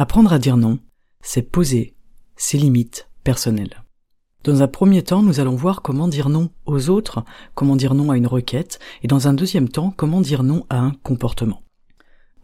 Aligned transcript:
Apprendre 0.00 0.32
à 0.32 0.38
dire 0.38 0.56
non, 0.56 0.78
c'est 1.20 1.42
poser 1.42 1.94
ses 2.34 2.56
limites 2.56 3.10
personnelles. 3.22 3.84
Dans 4.44 4.62
un 4.62 4.66
premier 4.66 5.02
temps, 5.02 5.20
nous 5.20 5.40
allons 5.40 5.56
voir 5.56 5.82
comment 5.82 6.08
dire 6.08 6.30
non 6.30 6.48
aux 6.64 6.88
autres, 6.88 7.22
comment 7.54 7.76
dire 7.76 7.92
non 7.92 8.10
à 8.10 8.16
une 8.16 8.26
requête, 8.26 8.78
et 9.02 9.08
dans 9.08 9.28
un 9.28 9.34
deuxième 9.34 9.68
temps, 9.68 9.92
comment 9.94 10.22
dire 10.22 10.42
non 10.42 10.64
à 10.70 10.78
un 10.78 10.92
comportement. 11.02 11.64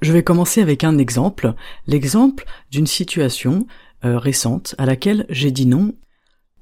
Je 0.03 0.13
vais 0.13 0.23
commencer 0.23 0.61
avec 0.61 0.85
un 0.85 0.99
exemple, 0.99 1.55
l'exemple 1.87 2.45
d'une 2.71 2.87
situation 2.87 3.67
euh, 4.05 4.19
récente 4.19 4.75
à 4.77 4.85
laquelle 4.85 5.25
j'ai 5.31 5.51
dit 5.51 5.65
non, 5.65 5.95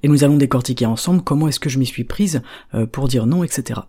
et 0.01 0.07
nous 0.07 0.23
allons 0.23 0.37
décortiquer 0.37 0.85
ensemble 0.85 1.23
comment 1.23 1.49
est-ce 1.49 1.59
que 1.59 1.67
je 1.67 1.77
m'y 1.77 1.85
suis 1.85 2.05
prise 2.05 2.41
euh, 2.73 2.85
pour 2.85 3.09
dire 3.09 3.25
non, 3.25 3.43
etc. 3.43 3.81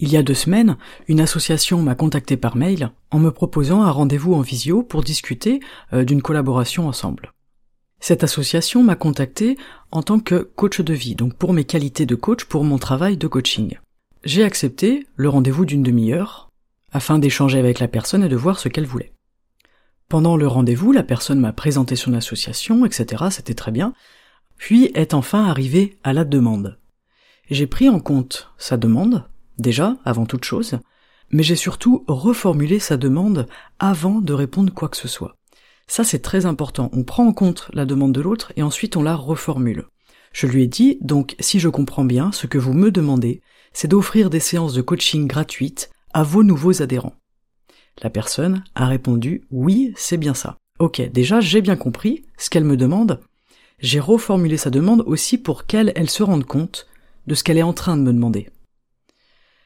Il 0.00 0.10
y 0.10 0.16
a 0.16 0.22
deux 0.22 0.34
semaines, 0.34 0.76
une 1.06 1.20
association 1.20 1.80
m'a 1.80 1.94
contacté 1.94 2.36
par 2.36 2.56
mail 2.56 2.90
en 3.10 3.20
me 3.20 3.30
proposant 3.30 3.82
un 3.82 3.90
rendez-vous 3.90 4.34
en 4.34 4.40
visio 4.40 4.82
pour 4.82 5.04
discuter 5.04 5.60
euh, 5.92 6.04
d'une 6.04 6.22
collaboration 6.22 6.88
ensemble. 6.88 7.32
Cette 8.00 8.24
association 8.24 8.82
m'a 8.82 8.96
contacté 8.96 9.56
en 9.90 10.02
tant 10.02 10.18
que 10.18 10.36
coach 10.56 10.80
de 10.80 10.92
vie, 10.92 11.14
donc 11.14 11.34
pour 11.34 11.52
mes 11.52 11.64
qualités 11.64 12.06
de 12.06 12.16
coach, 12.16 12.44
pour 12.44 12.64
mon 12.64 12.78
travail 12.78 13.16
de 13.16 13.26
coaching. 13.28 13.78
J'ai 14.24 14.42
accepté 14.42 15.06
le 15.16 15.28
rendez-vous 15.28 15.64
d'une 15.64 15.82
demi-heure 15.82 16.50
afin 16.92 17.18
d'échanger 17.18 17.58
avec 17.58 17.78
la 17.78 17.88
personne 17.88 18.22
et 18.22 18.28
de 18.28 18.36
voir 18.36 18.58
ce 18.58 18.68
qu'elle 18.68 18.86
voulait. 18.86 19.12
Pendant 20.08 20.36
le 20.36 20.46
rendez-vous, 20.46 20.92
la 20.92 21.02
personne 21.02 21.40
m'a 21.40 21.52
présenté 21.52 21.96
son 21.96 22.14
association, 22.14 22.84
etc., 22.84 23.24
c'était 23.30 23.54
très 23.54 23.72
bien, 23.72 23.94
puis 24.56 24.90
est 24.94 25.14
enfin 25.14 25.44
arrivée 25.44 25.98
à 26.04 26.12
la 26.12 26.24
demande. 26.24 26.78
J'ai 27.50 27.66
pris 27.66 27.88
en 27.88 28.00
compte 28.00 28.50
sa 28.58 28.76
demande, 28.76 29.24
déjà, 29.58 29.96
avant 30.04 30.26
toute 30.26 30.44
chose, 30.44 30.78
mais 31.30 31.42
j'ai 31.42 31.56
surtout 31.56 32.04
reformulé 32.06 32.78
sa 32.78 32.96
demande 32.96 33.46
avant 33.78 34.20
de 34.20 34.32
répondre 34.32 34.72
quoi 34.72 34.88
que 34.88 34.96
ce 34.96 35.08
soit. 35.08 35.36
Ça 35.86 36.04
c'est 36.04 36.20
très 36.20 36.46
important, 36.46 36.90
on 36.92 37.04
prend 37.04 37.26
en 37.26 37.32
compte 37.32 37.68
la 37.72 37.84
demande 37.84 38.12
de 38.12 38.20
l'autre 38.20 38.52
et 38.56 38.62
ensuite 38.62 38.96
on 38.96 39.02
la 39.02 39.16
reformule. 39.16 39.84
Je 40.32 40.46
lui 40.46 40.62
ai 40.62 40.66
dit, 40.66 40.98
donc 41.00 41.36
si 41.38 41.60
je 41.60 41.68
comprends 41.68 42.04
bien, 42.04 42.32
ce 42.32 42.46
que 42.46 42.58
vous 42.58 42.72
me 42.72 42.90
demandez, 42.90 43.40
c'est 43.72 43.88
d'offrir 43.88 44.30
des 44.30 44.40
séances 44.40 44.74
de 44.74 44.82
coaching 44.82 45.26
gratuites 45.26 45.90
à 46.12 46.22
vos 46.22 46.42
nouveaux 46.42 46.82
adhérents. 46.82 47.14
La 48.02 48.10
personne 48.10 48.64
a 48.74 48.86
répondu 48.86 49.42
oui, 49.50 49.92
c'est 49.96 50.16
bien 50.16 50.34
ça. 50.34 50.56
Ok, 50.80 51.00
déjà 51.12 51.40
j'ai 51.40 51.60
bien 51.60 51.76
compris 51.76 52.24
ce 52.36 52.50
qu'elle 52.50 52.64
me 52.64 52.76
demande. 52.76 53.20
J'ai 53.78 54.00
reformulé 54.00 54.56
sa 54.56 54.70
demande 54.70 55.02
aussi 55.06 55.38
pour 55.38 55.66
qu'elle 55.66 55.92
elle 55.94 56.10
se 56.10 56.22
rende 56.22 56.44
compte 56.44 56.88
de 57.26 57.34
ce 57.34 57.44
qu'elle 57.44 57.58
est 57.58 57.62
en 57.62 57.72
train 57.72 57.96
de 57.96 58.02
me 58.02 58.12
demander. 58.12 58.48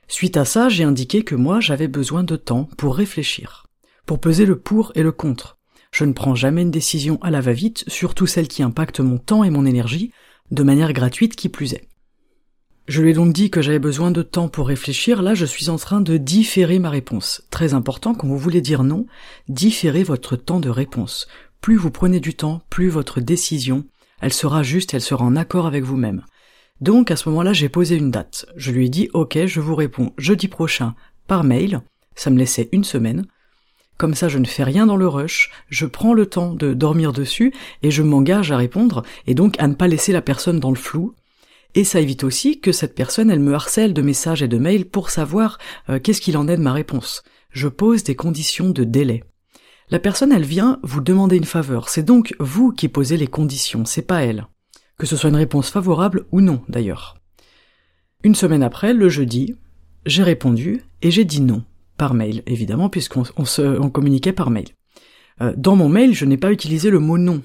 Suite 0.09 0.39
à 0.39 0.47
ça, 0.47 0.71
j'ai 0.71 0.85
indiqué 0.85 1.23
que 1.23 1.35
moi 1.35 1.61
j'avais 1.61 1.87
besoin 1.87 2.25
de 2.25 2.37
temps 2.37 2.69
pour 2.79 2.97
réfléchir, 2.97 3.67
pour 4.07 4.21
peser 4.21 4.47
le 4.47 4.59
pour 4.59 4.91
et 4.95 5.03
le 5.03 5.13
contre. 5.13 5.59
Je 5.93 6.05
ne 6.05 6.15
prends 6.15 6.35
jamais 6.35 6.63
une 6.63 6.71
décision 6.71 7.19
à 7.23 7.31
la 7.31 7.43
va-vite, 7.43 7.85
surtout 7.89 8.27
celle 8.27 8.49
qui 8.49 8.63
impacte 8.63 9.01
mon 9.01 9.19
temps 9.19 9.45
et 9.45 9.51
mon 9.51 9.67
énergie, 9.67 10.13
de 10.51 10.63
manière 10.63 10.95
gratuite 10.95 11.37
qui 11.37 11.51
plus 11.51 11.75
est. 11.75 11.89
Je 12.89 13.03
lui 13.03 13.11
ai 13.11 13.15
donc 13.15 13.35
dit 13.35 13.51
que 13.51 13.61
j'avais 13.61 13.79
besoin 13.79 14.11
de 14.11 14.23
temps 14.23 14.49
pour 14.49 14.69
réfléchir, 14.69 15.21
là 15.21 15.35
je 15.35 15.45
suis 15.45 15.69
en 15.69 15.77
train 15.77 16.01
de 16.01 16.17
différer 16.17 16.79
ma 16.79 16.89
réponse. 16.89 17.43
Très 17.51 17.75
important, 17.75 18.15
quand 18.15 18.27
vous 18.27 18.39
voulez 18.39 18.63
dire 18.63 18.85
non, 18.85 19.07
différez 19.49 20.05
votre 20.05 20.37
temps 20.37 20.59
de 20.59 20.71
réponse. 20.71 21.29
Plus 21.61 21.77
vous 21.77 21.91
prenez 21.91 22.19
du 22.19 22.35
temps, 22.35 22.63
plus 22.71 22.89
votre 22.89 23.21
décision, 23.21 23.85
elle 24.23 24.33
sera 24.33 24.63
juste, 24.63 24.95
elle 24.95 25.03
sera 25.03 25.25
en 25.25 25.37
accord 25.37 25.67
avec 25.67 25.85
vous-même. 25.85 26.25
Donc 26.81 27.11
à 27.11 27.17
ce 27.17 27.29
moment-là, 27.29 27.53
j'ai 27.53 27.69
posé 27.69 27.97
une 27.97 28.11
date. 28.11 28.47
Je 28.57 28.71
lui 28.71 28.87
ai 28.87 28.89
dit 28.89 29.09
OK, 29.13 29.39
je 29.47 29.61
vous 29.61 29.75
réponds 29.75 30.13
jeudi 30.17 30.49
prochain 30.49 30.95
par 31.27 31.45
mail. 31.45 31.81
Ça 32.15 32.31
me 32.31 32.39
laissait 32.39 32.69
une 32.73 32.85
semaine. 32.85 33.27
Comme 33.97 34.15
ça, 34.15 34.29
je 34.29 34.39
ne 34.39 34.47
fais 34.47 34.63
rien 34.63 34.87
dans 34.87 34.97
le 34.97 35.09
rush, 35.09 35.51
je 35.69 35.85
prends 35.85 36.15
le 36.15 36.27
temps 36.27 36.55
de 36.55 36.73
dormir 36.73 37.13
dessus 37.13 37.53
et 37.83 37.91
je 37.91 38.05
m'engage 38.05 38.53
à 38.53 38.57
répondre 38.57 39.03
et 39.27 39.35
donc 39.35 39.57
à 39.59 39.67
ne 39.67 39.75
pas 39.75 39.89
laisser 39.89 40.13
la 40.13 40.23
personne 40.23 40.61
dans 40.61 40.71
le 40.71 40.77
flou. 40.77 41.15
Et 41.75 41.83
ça 41.83 42.01
évite 42.01 42.23
aussi 42.23 42.61
que 42.61 42.71
cette 42.71 42.95
personne, 42.95 43.29
elle 43.29 43.41
me 43.41 43.55
harcèle 43.55 43.95
de 43.95 44.03
messages 44.03 44.43
et 44.43 44.49
de 44.49 44.57
mails 44.57 44.89
pour 44.89 45.11
savoir 45.11 45.59
euh, 45.91 45.99
qu'est-ce 45.99 46.21
qu'il 46.21 46.37
en 46.37 46.47
est 46.47 46.57
de 46.57 46.63
ma 46.63 46.73
réponse. 46.73 47.25
Je 47.51 47.67
pose 47.67 48.05
des 48.05 48.15
conditions 48.15 48.71
de 48.71 48.85
délai. 48.85 49.25
La 49.91 49.99
personne, 49.99 50.33
elle 50.33 50.45
vient 50.45 50.79
vous 50.85 51.01
demander 51.01 51.37
une 51.37 51.45
faveur. 51.45 51.89
C'est 51.89 52.05
donc 52.05 52.35
vous 52.39 52.71
qui 52.71 52.89
posez 52.89 53.17
les 53.17 53.27
conditions, 53.27 53.85
c'est 53.85 54.03
pas 54.03 54.23
elle 54.23 54.47
que 54.99 55.07
ce 55.07 55.17
soit 55.17 55.31
une 55.31 55.37
réponse 55.37 55.71
favorable 55.71 56.27
ou 56.33 56.41
non 56.41 56.61
d'ailleurs. 56.69 57.17
Une 58.25 58.35
semaine 58.35 58.65
après, 58.65 58.93
le 58.93 59.09
jeudi, 59.09 59.55
j'ai 60.05 60.25
répondu 60.25 60.83
et 61.03 61.11
j'ai 61.11 61.25
dit 61.25 61.41
non, 61.41 61.63
par 61.97 62.15
mail 62.15 62.43
évidemment, 62.47 62.89
puisqu'on 62.89 63.91
communiquait 63.91 64.33
par 64.33 64.51
mail. 64.51 64.67
Euh, 65.41 65.55
dans 65.57 65.77
mon 65.77 65.89
mail, 65.89 66.15
je 66.15 66.25
n'ai 66.25 66.37
pas 66.37 66.51
utilisé 66.51 66.91
le 66.91 66.99
mot 66.99 67.17
non. 67.17 67.43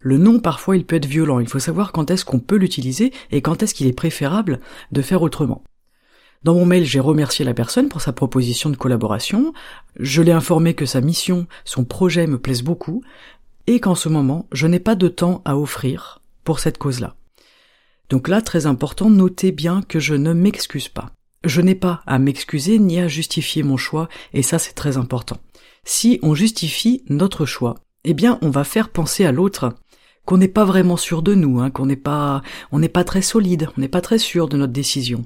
Le 0.00 0.16
non, 0.16 0.38
parfois, 0.38 0.76
il 0.76 0.86
peut 0.86 0.96
être 0.96 1.06
violent. 1.06 1.40
Il 1.40 1.48
faut 1.48 1.58
savoir 1.58 1.92
quand 1.92 2.10
est-ce 2.10 2.24
qu'on 2.24 2.38
peut 2.38 2.56
l'utiliser 2.56 3.12
et 3.32 3.42
quand 3.42 3.62
est-ce 3.62 3.74
qu'il 3.74 3.88
est 3.88 3.92
préférable 3.92 4.60
de 4.92 5.02
faire 5.02 5.22
autrement. 5.22 5.62
Dans 6.44 6.54
mon 6.54 6.64
mail, 6.64 6.84
j'ai 6.84 7.00
remercié 7.00 7.44
la 7.44 7.52
personne 7.52 7.88
pour 7.88 8.00
sa 8.00 8.12
proposition 8.12 8.70
de 8.70 8.76
collaboration. 8.76 9.52
Je 9.98 10.22
l'ai 10.22 10.32
informé 10.32 10.74
que 10.74 10.86
sa 10.86 11.00
mission, 11.00 11.48
son 11.64 11.84
projet 11.84 12.28
me 12.28 12.38
plaisent 12.38 12.62
beaucoup 12.62 13.02
et 13.66 13.80
qu'en 13.80 13.96
ce 13.96 14.08
moment, 14.08 14.46
je 14.52 14.68
n'ai 14.68 14.78
pas 14.78 14.94
de 14.94 15.08
temps 15.08 15.42
à 15.44 15.58
offrir 15.58 16.17
cette 16.56 16.78
cause-là. 16.78 17.16
Donc 18.10 18.28
là, 18.28 18.40
très 18.40 18.66
important, 18.66 19.10
notez 19.10 19.52
bien 19.52 19.82
que 19.82 20.00
je 20.00 20.14
ne 20.14 20.32
m'excuse 20.32 20.88
pas. 20.88 21.10
Je 21.44 21.60
n'ai 21.60 21.74
pas 21.74 22.00
à 22.06 22.18
m'excuser 22.18 22.78
ni 22.78 22.98
à 22.98 23.08
justifier 23.08 23.62
mon 23.62 23.76
choix, 23.76 24.08
et 24.32 24.42
ça 24.42 24.58
c'est 24.58 24.72
très 24.72 24.96
important. 24.96 25.36
Si 25.84 26.18
on 26.22 26.34
justifie 26.34 27.02
notre 27.08 27.46
choix, 27.46 27.74
eh 28.04 28.14
bien 28.14 28.38
on 28.42 28.50
va 28.50 28.64
faire 28.64 28.90
penser 28.90 29.24
à 29.24 29.32
l'autre 29.32 29.74
qu'on 30.24 30.38
n'est 30.38 30.48
pas 30.48 30.64
vraiment 30.64 30.96
sûr 30.96 31.22
de 31.22 31.34
nous, 31.34 31.60
hein, 31.60 31.70
qu'on 31.70 31.86
n'est 31.86 31.96
pas, 31.96 32.42
on 32.72 32.78
n'est 32.78 32.88
pas 32.88 33.04
très 33.04 33.22
solide, 33.22 33.68
on 33.76 33.80
n'est 33.80 33.88
pas 33.88 34.00
très 34.02 34.18
sûr 34.18 34.48
de 34.48 34.56
notre 34.56 34.72
décision. 34.72 35.24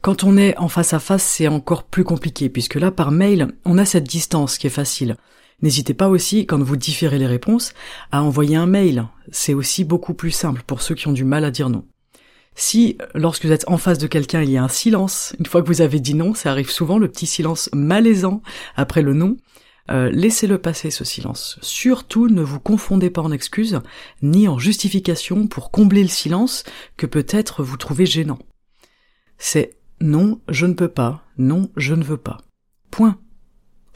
Quand 0.00 0.24
on 0.24 0.36
est 0.36 0.56
en 0.58 0.68
face 0.68 0.94
à 0.94 0.98
face, 1.00 1.24
c'est 1.24 1.48
encore 1.48 1.84
plus 1.84 2.04
compliqué, 2.04 2.48
puisque 2.48 2.76
là, 2.76 2.90
par 2.90 3.10
mail, 3.10 3.48
on 3.64 3.78
a 3.78 3.84
cette 3.84 4.08
distance 4.08 4.58
qui 4.58 4.68
est 4.68 4.70
facile. 4.70 5.16
N'hésitez 5.60 5.94
pas 5.94 6.08
aussi, 6.08 6.46
quand 6.46 6.62
vous 6.62 6.76
différez 6.76 7.18
les 7.18 7.26
réponses, 7.26 7.72
à 8.12 8.22
envoyer 8.22 8.56
un 8.56 8.66
mail. 8.66 9.06
C'est 9.32 9.54
aussi 9.54 9.84
beaucoup 9.84 10.14
plus 10.14 10.30
simple 10.30 10.62
pour 10.66 10.82
ceux 10.82 10.94
qui 10.94 11.08
ont 11.08 11.12
du 11.12 11.24
mal 11.24 11.44
à 11.44 11.50
dire 11.50 11.68
non. 11.68 11.84
Si, 12.54 12.98
lorsque 13.14 13.44
vous 13.44 13.52
êtes 13.52 13.68
en 13.68 13.78
face 13.78 13.98
de 13.98 14.06
quelqu'un, 14.06 14.42
il 14.42 14.50
y 14.50 14.56
a 14.56 14.64
un 14.64 14.68
silence, 14.68 15.34
une 15.38 15.46
fois 15.46 15.62
que 15.62 15.68
vous 15.68 15.80
avez 15.80 16.00
dit 16.00 16.14
non, 16.14 16.34
ça 16.34 16.50
arrive 16.50 16.70
souvent, 16.70 16.98
le 16.98 17.08
petit 17.08 17.26
silence 17.26 17.70
malaisant 17.72 18.42
après 18.76 19.02
le 19.02 19.14
non, 19.14 19.36
euh, 19.90 20.10
laissez-le 20.10 20.58
passer 20.58 20.90
ce 20.90 21.04
silence. 21.04 21.58
Surtout 21.62 22.28
ne 22.28 22.42
vous 22.42 22.60
confondez 22.60 23.10
pas 23.10 23.22
en 23.22 23.32
excuses, 23.32 23.80
ni 24.22 24.48
en 24.48 24.58
justification 24.58 25.46
pour 25.46 25.70
combler 25.70 26.02
le 26.02 26.08
silence 26.08 26.64
que 26.96 27.06
peut-être 27.06 27.62
vous 27.62 27.76
trouvez 27.76 28.06
gênant. 28.06 28.38
C'est 29.38 29.76
non, 30.00 30.40
je 30.48 30.66
ne 30.66 30.74
peux 30.74 30.88
pas, 30.88 31.24
non, 31.38 31.70
je 31.76 31.94
ne 31.94 32.04
veux 32.04 32.16
pas. 32.16 32.38
Point. 32.90 33.18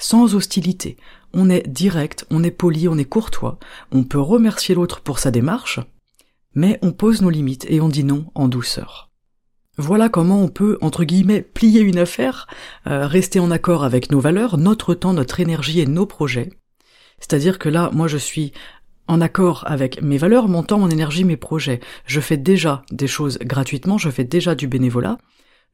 Sans 0.02 0.34
hostilité, 0.34 0.96
on 1.32 1.48
est 1.48 1.68
direct, 1.68 2.26
on 2.28 2.42
est 2.42 2.50
poli, 2.50 2.88
on 2.88 2.98
est 2.98 3.04
courtois, 3.04 3.60
on 3.92 4.02
peut 4.02 4.18
remercier 4.18 4.74
l'autre 4.74 5.00
pour 5.00 5.20
sa 5.20 5.30
démarche, 5.30 5.78
mais 6.56 6.80
on 6.82 6.90
pose 6.90 7.22
nos 7.22 7.30
limites 7.30 7.66
et 7.68 7.80
on 7.80 7.88
dit 7.88 8.02
non 8.02 8.26
en 8.34 8.48
douceur. 8.48 9.12
Voilà 9.78 10.08
comment 10.08 10.42
on 10.42 10.48
peut, 10.48 10.76
entre 10.80 11.04
guillemets, 11.04 11.40
plier 11.40 11.82
une 11.82 11.98
affaire, 11.98 12.48
euh, 12.88 13.06
rester 13.06 13.38
en 13.38 13.52
accord 13.52 13.84
avec 13.84 14.10
nos 14.10 14.18
valeurs, 14.18 14.58
notre 14.58 14.94
temps, 14.94 15.12
notre 15.12 15.38
énergie 15.38 15.78
et 15.78 15.86
nos 15.86 16.04
projets. 16.04 16.50
C'est-à-dire 17.20 17.60
que 17.60 17.68
là, 17.68 17.88
moi 17.92 18.08
je 18.08 18.18
suis 18.18 18.52
en 19.06 19.20
accord 19.20 19.62
avec 19.68 20.02
mes 20.02 20.18
valeurs, 20.18 20.48
mon 20.48 20.64
temps, 20.64 20.80
mon 20.80 20.90
énergie, 20.90 21.22
mes 21.22 21.36
projets. 21.36 21.78
Je 22.06 22.18
fais 22.18 22.36
déjà 22.36 22.82
des 22.90 23.06
choses 23.06 23.38
gratuitement, 23.38 23.98
je 23.98 24.10
fais 24.10 24.24
déjà 24.24 24.56
du 24.56 24.66
bénévolat, 24.66 25.18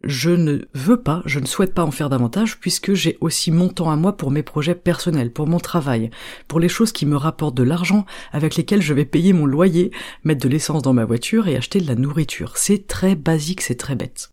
je 0.05 0.31
ne 0.31 0.61
veux 0.75 1.03
pas, 1.03 1.23
je 1.27 1.41
ne 1.41 1.47
souhaite 1.47 1.75
pas 1.75 1.85
en 1.85 1.91
faire 1.91 2.09
davantage 2.09 2.61
puisque 2.61 2.95
j'ai 2.95 3.19
aussi 3.21 3.51
mon 3.51 3.69
temps 3.69 3.91
à 3.91 3.97
moi 3.97 4.17
pour 4.17 4.31
mes 4.31 4.45
projets 4.45 4.77
personnels, 4.77 5.33
pour 5.33 5.49
mon 5.49 5.59
travail, 5.59 6.11
pour 6.47 6.61
les 6.61 6.69
choses 6.69 6.93
qui 6.93 7.05
me 7.05 7.17
rapportent 7.17 7.57
de 7.57 7.65
l'argent 7.65 8.07
avec 8.33 8.55
lesquelles 8.55 8.83
je 8.83 8.95
vais 8.95 9.05
payer 9.05 9.33
mon 9.33 9.47
loyer, 9.47 9.91
mettre 10.23 10.43
de 10.43 10.49
l'essence 10.49 10.83
dans 10.83 10.93
ma 10.93 11.05
voiture 11.05 11.49
et 11.49 11.57
acheter 11.57 11.81
de 11.81 11.89
la 11.89 11.97
nourriture. 11.97 12.57
C'est 12.57 12.87
très 12.87 13.17
basique, 13.17 13.61
c'est 13.61 13.75
très 13.75 13.97
bête. 13.97 14.31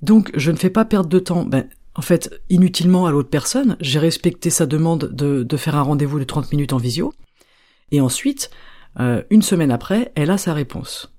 Donc 0.00 0.30
je 0.34 0.50
ne 0.50 0.56
fais 0.56 0.70
pas 0.70 0.86
perdre 0.86 1.10
de 1.10 1.18
temps, 1.18 1.44
ben, 1.44 1.68
en 1.94 2.02
fait, 2.02 2.40
inutilement 2.48 3.04
à 3.04 3.10
l'autre 3.10 3.28
personne, 3.28 3.76
j'ai 3.80 3.98
respecté 3.98 4.48
sa 4.48 4.64
demande 4.64 5.10
de, 5.12 5.56
faire 5.56 5.76
un 5.76 5.82
rendez-vous 5.82 6.18
de 6.18 6.24
30 6.24 6.52
minutes 6.52 6.72
en 6.72 6.78
visio, 6.78 7.12
et 7.90 8.00
ensuite, 8.00 8.50
euh, 8.98 9.22
une 9.28 9.42
semaine 9.42 9.70
après, 9.70 10.12
elle 10.14 10.30
a 10.30 10.38
sa 10.38 10.54
réponse. 10.54 11.12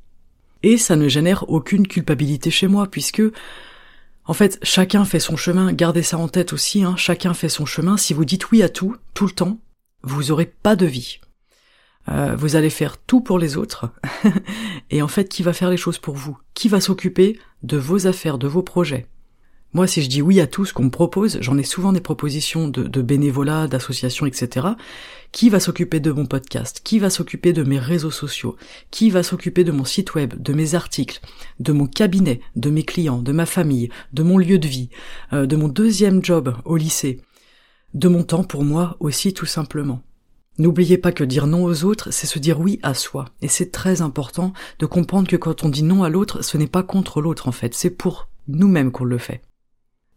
Et 0.63 0.78
ça 0.78 0.96
ne 0.96 1.08
génère 1.08 1.50
aucune 1.50 1.88
culpabilité 1.88 2.52
chez 2.52 2.68
moi, 2.68 2.88
puisque, 2.90 3.24
en 4.25 4.34
fait, 4.34 4.60
chacun 4.63 5.06
fait 5.06 5.19
son 5.19 5.36
chemin, 5.36 5.74
gardez 5.74 6.04
ça 6.04 6.18
en 6.18 6.28
tête 6.28 6.54
aussi, 6.54 6.84
hein, 6.84 6.96
chacun 6.98 7.34
fait 7.34 7.50
son 7.50 7.66
chemin, 7.66 7.98
si 7.98 8.13
vous 8.13 8.25
dites 8.25 8.52
oui 8.52 8.62
à 8.62 8.69
tout, 8.69 8.96
tout 9.13 9.25
le 9.25 9.31
temps, 9.31 9.60
vous 10.04 10.31
aurez 10.31 10.46
pas 10.46 10.75
de 10.75 10.86
vie. 10.86 11.19
Euh, 12.10 12.36
vous 12.36 12.56
allez 12.56 12.69
faire 12.69 12.98
tout 12.98 13.22
pour 13.22 13.40
les 13.40 13.58
autres, 13.58 13.90
et 14.90 15.02
en 15.02 15.08
fait, 15.08 15.30
qui 15.30 15.44
va 15.44 15.54
faire 15.54 15.69
les 15.69 15.78
choses 15.78 16.00
pour 16.00 16.16
vous? 16.16 16.38
Qui 16.54 16.69
va 16.69 16.81
s'occuper 16.81 17.40
de 17.64 17.78
vos 17.78 18.07
affaires, 18.07 18.38
de 18.38 18.48
vos 18.48 18.64
projets? 18.64 19.07
Moi, 19.73 19.88
si 19.88 20.01
je 20.01 20.09
dis 20.09 20.21
oui 20.21 20.41
à 20.41 20.47
tout 20.47 20.65
ce 20.65 20.73
qu'on 20.73 20.83
me 20.83 20.89
propose, 20.89 21.38
j'en 21.39 21.57
ai 21.57 21.63
souvent 21.63 21.94
des 21.94 22.01
propositions 22.01 22.68
de, 22.68 23.01
bénévolat, 23.01 23.68
d'associations, 23.68 24.25
etc. 24.25 24.68
Qui 25.31 25.50
va 25.50 25.62
s'occuper 25.62 26.01
de 26.01 26.12
mon 26.12 26.25
podcast? 26.25 26.81
Qui 26.83 27.00
va 27.00 27.09
s'occuper 27.09 27.53
de 27.53 27.63
mes 27.63 27.79
réseaux 27.79 28.12
sociaux? 28.12 28.57
Qui 28.91 29.09
va 29.09 29.23
s'occuper 29.23 29.63
de 29.63 29.71
mon 29.71 29.85
site 29.85 30.13
web, 30.13 30.33
de 30.41 30.51
mes 30.51 30.75
articles, 30.75 31.21
de 31.62 31.71
mon 31.71 31.88
cabinet, 31.88 32.41
de 32.57 32.69
mes 32.69 32.83
clients, 32.83 33.21
de 33.21 33.31
ma 33.31 33.45
famille, 33.45 33.89
de 34.12 34.23
mon 34.23 34.38
lieu 34.38 34.59
de 34.59 34.68
vie, 34.68 34.89
euh, 35.31 35.45
de 35.45 35.56
mon 35.56 35.69
deuxième 35.69 36.23
job 36.23 36.53
au 36.65 36.75
lycée, 36.75 37.21
de 37.94 38.09
mon 38.09 38.23
temps 38.23 38.44
pour 38.44 38.65
moi 38.65 38.97
aussi 39.00 39.33
tout 39.33 39.45
simplement. 39.45 40.01
N'oubliez 40.57 40.97
pas 40.97 41.13
que 41.13 41.23
dire 41.23 41.47
non 41.47 41.63
aux 41.63 41.85
autres, 41.85 42.12
c'est 42.12 42.27
se 42.27 42.39
dire 42.39 42.59
oui 42.59 42.81
à 42.83 42.94
soi. 42.94 43.29
Et 43.41 43.47
c'est 43.47 43.71
très 43.71 44.01
important 44.01 44.51
de 44.79 44.85
comprendre 44.85 45.29
que 45.29 45.38
quand 45.38 45.63
on 45.63 45.69
dit 45.69 45.83
non 45.83 46.03
à 46.03 46.09
l'autre, 46.09 46.44
ce 46.44 46.57
n'est 46.57 46.68
pas 46.68 46.83
contre 46.83 47.21
l'autre 47.21 47.47
en 47.47 47.53
fait, 47.53 47.73
c'est 47.73 47.89
pour 47.89 48.27
nous-mêmes 48.50 48.91
qu'on 48.91 49.06
le 49.06 49.18
fait. 49.18 49.41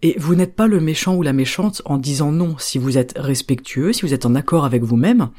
Et 0.05 0.17
vous 0.19 0.35
n'êtes 0.35 0.55
pas 0.55 0.67
le 0.67 0.81
méchant 0.81 1.17
ou 1.17 1.23
la 1.23 1.33
méchante 1.33 1.81
en 1.87 1.97
disant 1.97 2.31
non 2.31 2.59
si 2.59 2.77
vous 2.77 2.99
êtes 2.99 3.15
respectueux, 3.17 3.95
si 3.95 4.03
vous 4.03 4.13
êtes 4.13 4.27
en 4.27 4.35
accord 4.35 4.67
avec 4.67 4.83
vous-même. 4.83 5.31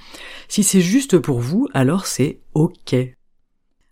Si 0.48 0.64
c'est 0.64 0.82
juste 0.82 1.20
pour 1.20 1.40
vous, 1.40 1.70
alors 1.76 2.08
c'est 2.08 2.40
ok. 2.56 2.96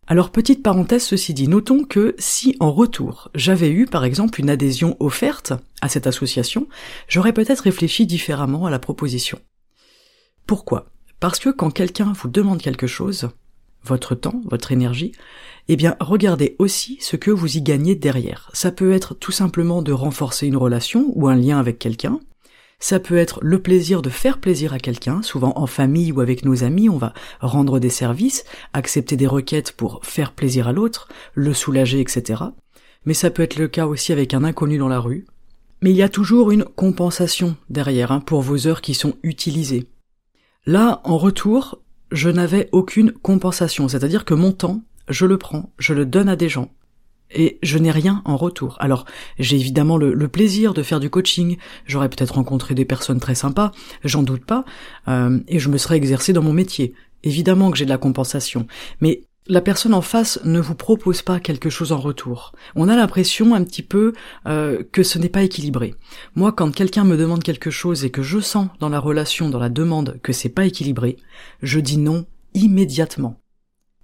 Alors 0.07 0.31
petite 0.31 0.63
parenthèse 0.63 1.03
ceci 1.03 1.35
dit, 1.35 1.47
notons 1.47 1.83
que 1.83 2.15
si 2.17 2.57
en 2.59 2.71
retour 2.71 3.29
j'avais 3.35 3.69
eu 3.69 3.85
par 3.85 4.03
exemple 4.03 4.39
une 4.39 4.49
adhésion 4.49 4.97
offerte 4.99 5.53
à 5.81 5.89
cette 5.89 6.07
association, 6.07 6.67
j'aurais 7.07 7.33
peut-être 7.33 7.61
réfléchi 7.61 8.07
différemment 8.07 8.65
à 8.65 8.71
la 8.71 8.79
proposition. 8.79 9.37
Pourquoi? 10.47 10.87
Parce 11.19 11.37
que 11.37 11.51
quand 11.51 11.69
quelqu'un 11.69 12.13
vous 12.13 12.29
demande 12.29 12.63
quelque 12.63 12.87
chose, 12.87 13.29
votre 13.85 14.15
temps, 14.15 14.41
votre 14.45 14.71
énergie, 14.71 15.11
eh 15.67 15.75
bien 15.75 15.95
regardez 15.99 16.55
aussi 16.59 16.97
ce 17.01 17.15
que 17.15 17.31
vous 17.31 17.57
y 17.57 17.61
gagnez 17.61 17.95
derrière. 17.95 18.49
Ça 18.53 18.71
peut 18.71 18.91
être 18.91 19.13
tout 19.13 19.31
simplement 19.31 19.81
de 19.81 19.91
renforcer 19.91 20.47
une 20.47 20.57
relation 20.57 21.11
ou 21.15 21.27
un 21.27 21.35
lien 21.35 21.59
avec 21.59 21.79
quelqu'un. 21.79 22.19
Ça 22.79 22.99
peut 22.99 23.17
être 23.17 23.39
le 23.41 23.61
plaisir 23.61 24.01
de 24.01 24.09
faire 24.09 24.39
plaisir 24.39 24.73
à 24.73 24.79
quelqu'un, 24.79 25.21
souvent 25.21 25.53
en 25.55 25.67
famille 25.67 26.11
ou 26.11 26.19
avec 26.19 26.43
nos 26.43 26.65
amis, 26.65 26.89
on 26.89 26.97
va 26.97 27.13
rendre 27.39 27.79
des 27.79 27.89
services, 27.89 28.43
accepter 28.73 29.15
des 29.15 29.27
requêtes 29.27 29.71
pour 29.71 30.01
faire 30.03 30.33
plaisir 30.33 30.67
à 30.67 30.73
l'autre, 30.73 31.07
le 31.33 31.53
soulager, 31.53 32.01
etc. 32.01 32.43
Mais 33.05 33.13
ça 33.13 33.29
peut 33.29 33.43
être 33.43 33.57
le 33.57 33.69
cas 33.69 33.87
aussi 33.87 34.11
avec 34.11 34.33
un 34.33 34.43
inconnu 34.43 34.77
dans 34.77 34.89
la 34.89 34.99
rue. 34.99 35.25
Mais 35.81 35.91
il 35.91 35.95
y 35.95 36.03
a 36.03 36.09
toujours 36.09 36.51
une 36.51 36.65
compensation 36.65 37.55
derrière 37.69 38.11
hein, 38.11 38.19
pour 38.19 38.41
vos 38.41 38.67
heures 38.67 38.81
qui 38.81 38.93
sont 38.93 39.15
utilisées. 39.23 39.87
Là, 40.65 41.01
en 41.03 41.17
retour, 41.17 41.79
je 42.13 42.29
n'avais 42.29 42.69
aucune 42.71 43.11
compensation, 43.11 43.89
c'est-à-dire 43.89 44.23
que 44.23 44.35
mon 44.35 44.51
temps, 44.51 44.81
je 45.09 45.25
le 45.25 45.37
prends, 45.37 45.73
je 45.79 45.93
le 45.93 46.05
donne 46.05 46.29
à 46.29 46.35
des 46.35 46.47
gens, 46.47 46.71
et 47.31 47.57
je 47.63 47.79
n'ai 47.79 47.91
rien 47.91 48.21
en 48.25 48.37
retour. 48.37 48.77
Alors, 48.79 49.05
j'ai 49.39 49.57
évidemment 49.57 49.97
le, 49.97 50.27
plaisir 50.27 50.73
de 50.73 50.83
faire 50.83 50.99
du 50.99 51.09
coaching, 51.09 51.57
j'aurais 51.85 52.09
peut-être 52.09 52.35
rencontré 52.35 52.75
des 52.75 52.85
personnes 52.85 53.19
très 53.19 53.35
sympas, 53.35 53.71
j'en 54.03 54.21
doute 54.21 54.45
pas, 54.45 54.63
euh, 55.07 55.39
et 55.47 55.57
je 55.57 55.69
me 55.69 55.77
serais 55.77 55.97
exercé 55.97 56.33
dans 56.33 56.43
mon 56.43 56.53
métier. 56.53 56.93
Évidemment 57.23 57.71
que 57.71 57.77
j'ai 57.77 57.85
de 57.85 57.89
la 57.89 57.97
compensation, 57.97 58.67
mais 59.01 59.23
la 59.47 59.61
personne 59.61 59.93
en 59.93 60.01
face 60.01 60.39
ne 60.43 60.59
vous 60.59 60.75
propose 60.75 61.21
pas 61.21 61.39
quelque 61.39 61.69
chose 61.69 61.91
en 61.91 61.97
retour. 61.97 62.53
On 62.75 62.87
a 62.87 62.95
l'impression 62.95 63.55
un 63.55 63.63
petit 63.63 63.83
peu 63.83 64.13
euh, 64.47 64.83
que 64.91 65.03
ce 65.03 65.19
n'est 65.19 65.29
pas 65.29 65.43
équilibré. 65.43 65.95
Moi, 66.35 66.51
quand 66.51 66.73
quelqu'un 66.73 67.03
me 67.03 67.17
demande 67.17 67.43
quelque 67.43 67.69
chose 67.69 68.05
et 68.05 68.09
que 68.09 68.23
je 68.23 68.39
sens 68.39 68.69
dans 68.79 68.89
la 68.89 68.99
relation, 68.99 69.49
dans 69.49 69.59
la 69.59 69.69
demande, 69.69 70.19
que 70.23 70.33
c'est 70.33 70.49
pas 70.49 70.65
équilibré, 70.65 71.17
je 71.61 71.79
dis 71.79 71.97
non 71.97 72.25
immédiatement. 72.53 73.41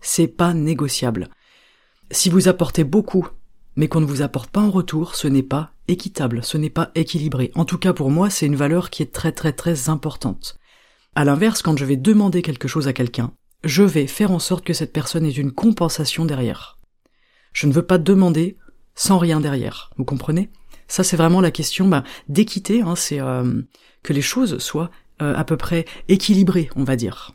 C'est 0.02 0.28
pas 0.28 0.54
négociable. 0.54 1.30
Si 2.12 2.30
vous 2.30 2.48
apportez 2.48 2.84
beaucoup, 2.84 3.28
mais 3.76 3.88
qu'on 3.88 4.02
ne 4.02 4.06
vous 4.06 4.22
apporte 4.22 4.50
pas 4.50 4.62
en 4.62 4.72
retour, 4.72 5.16
ce 5.16 5.28
n'est 5.28 5.44
pas 5.44 5.72
équitable, 5.88 6.44
ce 6.44 6.58
n'est 6.58 6.70
pas 6.70 6.92
équilibré. 6.96 7.52
En 7.56 7.66
tout 7.66 7.78
cas, 7.78 7.94
pour 7.94 8.12
moi, 8.12 8.30
c'est 8.30 8.46
une 8.46 8.56
valeur 8.56 8.90
qui 8.90 9.04
est 9.04 9.14
très 9.14 9.32
très 9.32 9.54
très 9.54 9.90
importante. 9.90 10.58
À 11.16 11.24
l'inverse, 11.24 11.62
quand 11.62 11.78
je 11.78 11.86
vais 11.86 11.98
demander 11.98 12.42
quelque 12.42 12.68
chose 12.68 12.88
à 12.88 12.94
quelqu'un, 12.94 13.32
je 13.64 13.84
vais 13.84 14.08
faire 14.08 14.32
en 14.32 14.40
sorte 14.40 14.64
que 14.64 14.74
cette 14.74 14.94
personne 14.94 15.26
ait 15.26 15.32
une 15.32 15.52
compensation 15.52 16.26
derrière. 16.26 16.78
Je 17.54 17.68
ne 17.68 17.74
veux 17.74 17.86
pas 17.86 17.98
demander 17.98 18.58
sans 18.96 19.18
rien 19.18 19.40
derrière, 19.40 19.92
vous 19.98 20.06
comprenez? 20.06 20.50
Ça 20.88 21.04
c'est 21.04 21.18
vraiment 21.18 21.42
la 21.42 21.52
question 21.52 21.88
bah, 21.88 22.04
d'équité, 22.28 22.82
hein, 22.82 22.96
c'est 22.96 23.20
euh, 23.20 23.62
que 24.04 24.14
les 24.14 24.22
choses 24.22 24.58
soient 24.60 24.90
euh, 25.22 25.36
à 25.36 25.44
peu 25.44 25.58
près 25.58 25.86
équilibrées, 26.08 26.70
on 26.76 26.84
va 26.84 26.96
dire. 26.96 27.34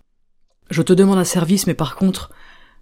Je 0.70 0.82
te 0.82 0.92
demande 0.92 1.18
un 1.18 1.24
service, 1.24 1.66
mais 1.66 1.74
par 1.74 1.94
contre, 1.96 2.30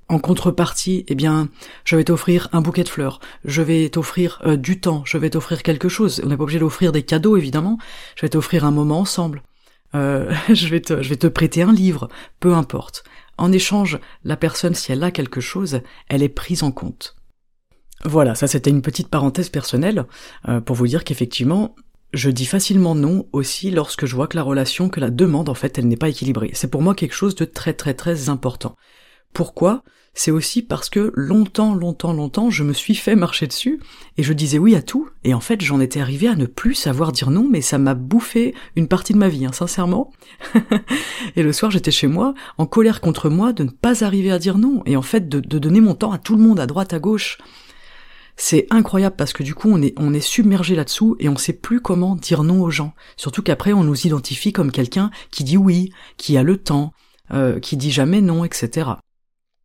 en 0.08 0.18
contrepartie, 0.18 1.04
eh 1.08 1.14
bien, 1.14 1.48
je 1.84 1.96
vais 1.96 2.04
t'offrir 2.04 2.48
un 2.52 2.60
bouquet 2.60 2.84
de 2.84 2.88
fleurs, 2.88 3.20
je 3.44 3.62
vais 3.62 3.88
t'offrir 3.88 4.40
euh, 4.44 4.56
du 4.56 4.80
temps, 4.80 5.02
je 5.04 5.18
vais 5.18 5.30
t'offrir 5.30 5.62
quelque 5.62 5.88
chose. 5.88 6.20
On 6.24 6.28
n'est 6.28 6.36
pas 6.36 6.44
obligé 6.44 6.58
d'offrir 6.58 6.92
des 6.92 7.02
cadeaux, 7.02 7.36
évidemment. 7.36 7.78
Je 8.16 8.22
vais 8.22 8.30
t'offrir 8.30 8.64
un 8.64 8.70
moment 8.70 9.00
ensemble. 9.00 9.42
je 9.94 10.68
vais 10.68 10.80
te, 10.80 11.02
je 11.02 11.08
vais 11.10 11.16
te 11.16 11.26
prêter 11.26 11.60
un 11.60 11.72
livre, 11.72 12.08
peu 12.40 12.54
importe. 12.54 13.04
En 13.42 13.50
échange, 13.50 13.98
la 14.22 14.36
personne, 14.36 14.76
si 14.76 14.92
elle 14.92 15.02
a 15.02 15.10
quelque 15.10 15.40
chose, 15.40 15.80
elle 16.08 16.22
est 16.22 16.28
prise 16.28 16.62
en 16.62 16.70
compte. 16.70 17.16
Voilà, 18.04 18.36
ça 18.36 18.46
c'était 18.46 18.70
une 18.70 18.82
petite 18.82 19.08
parenthèse 19.08 19.48
personnelle 19.48 20.04
euh, 20.48 20.60
pour 20.60 20.76
vous 20.76 20.86
dire 20.86 21.02
qu'effectivement, 21.02 21.74
je 22.12 22.30
dis 22.30 22.46
facilement 22.46 22.94
non 22.94 23.26
aussi 23.32 23.72
lorsque 23.72 24.06
je 24.06 24.14
vois 24.14 24.28
que 24.28 24.36
la 24.36 24.44
relation, 24.44 24.88
que 24.88 25.00
la 25.00 25.10
demande 25.10 25.48
en 25.48 25.54
fait, 25.54 25.76
elle 25.76 25.88
n'est 25.88 25.96
pas 25.96 26.08
équilibrée. 26.08 26.52
C'est 26.54 26.70
pour 26.70 26.82
moi 26.82 26.94
quelque 26.94 27.16
chose 27.16 27.34
de 27.34 27.44
très 27.44 27.74
très 27.74 27.94
très 27.94 28.28
important. 28.28 28.76
Pourquoi? 29.32 29.82
C'est 30.14 30.30
aussi 30.30 30.60
parce 30.60 30.90
que 30.90 31.10
longtemps, 31.14 31.74
longtemps, 31.74 32.12
longtemps, 32.12 32.50
je 32.50 32.64
me 32.64 32.74
suis 32.74 32.94
fait 32.94 33.16
marcher 33.16 33.46
dessus 33.46 33.80
et 34.18 34.22
je 34.22 34.34
disais 34.34 34.58
oui 34.58 34.74
à 34.74 34.82
tout. 34.82 35.08
Et 35.24 35.32
en 35.32 35.40
fait, 35.40 35.62
j'en 35.62 35.80
étais 35.80 36.00
arrivé 36.00 36.28
à 36.28 36.36
ne 36.36 36.44
plus 36.44 36.74
savoir 36.74 37.12
dire 37.12 37.30
non, 37.30 37.48
mais 37.50 37.62
ça 37.62 37.78
m'a 37.78 37.94
bouffé 37.94 38.54
une 38.76 38.88
partie 38.88 39.14
de 39.14 39.18
ma 39.18 39.28
vie, 39.28 39.46
hein, 39.46 39.52
sincèrement. 39.52 40.12
et 41.36 41.42
le 41.42 41.52
soir, 41.52 41.70
j'étais 41.70 41.90
chez 41.90 42.08
moi, 42.08 42.34
en 42.58 42.66
colère 42.66 43.00
contre 43.00 43.30
moi 43.30 43.54
de 43.54 43.64
ne 43.64 43.70
pas 43.70 44.04
arriver 44.04 44.30
à 44.30 44.38
dire 44.38 44.58
non 44.58 44.82
et 44.84 44.96
en 44.96 45.02
fait 45.02 45.30
de, 45.30 45.40
donner 45.40 45.80
mon 45.80 45.94
temps 45.94 46.12
à 46.12 46.18
tout 46.18 46.36
le 46.36 46.42
monde, 46.42 46.60
à 46.60 46.66
droite, 46.66 46.92
à 46.92 46.98
gauche. 46.98 47.38
C'est 48.36 48.66
incroyable 48.70 49.16
parce 49.16 49.32
que 49.32 49.42
du 49.42 49.54
coup, 49.54 49.70
on 49.70 49.80
est, 49.80 49.94
on 49.96 50.12
est 50.12 50.20
submergé 50.20 50.74
là-dessous 50.74 51.16
et 51.20 51.28
on 51.30 51.36
sait 51.36 51.52
plus 51.54 51.80
comment 51.80 52.16
dire 52.16 52.42
non 52.42 52.62
aux 52.62 52.70
gens. 52.70 52.92
Surtout 53.16 53.42
qu'après, 53.42 53.72
on 53.72 53.84
nous 53.84 54.06
identifie 54.06 54.52
comme 54.52 54.72
quelqu'un 54.72 55.10
qui 55.30 55.44
dit 55.44 55.56
oui, 55.56 55.90
qui 56.18 56.36
a 56.36 56.42
le 56.42 56.58
temps, 56.58 56.92
euh, 57.32 57.60
qui 57.60 57.78
dit 57.78 57.90
jamais 57.90 58.20
non, 58.20 58.44
etc. 58.44 58.90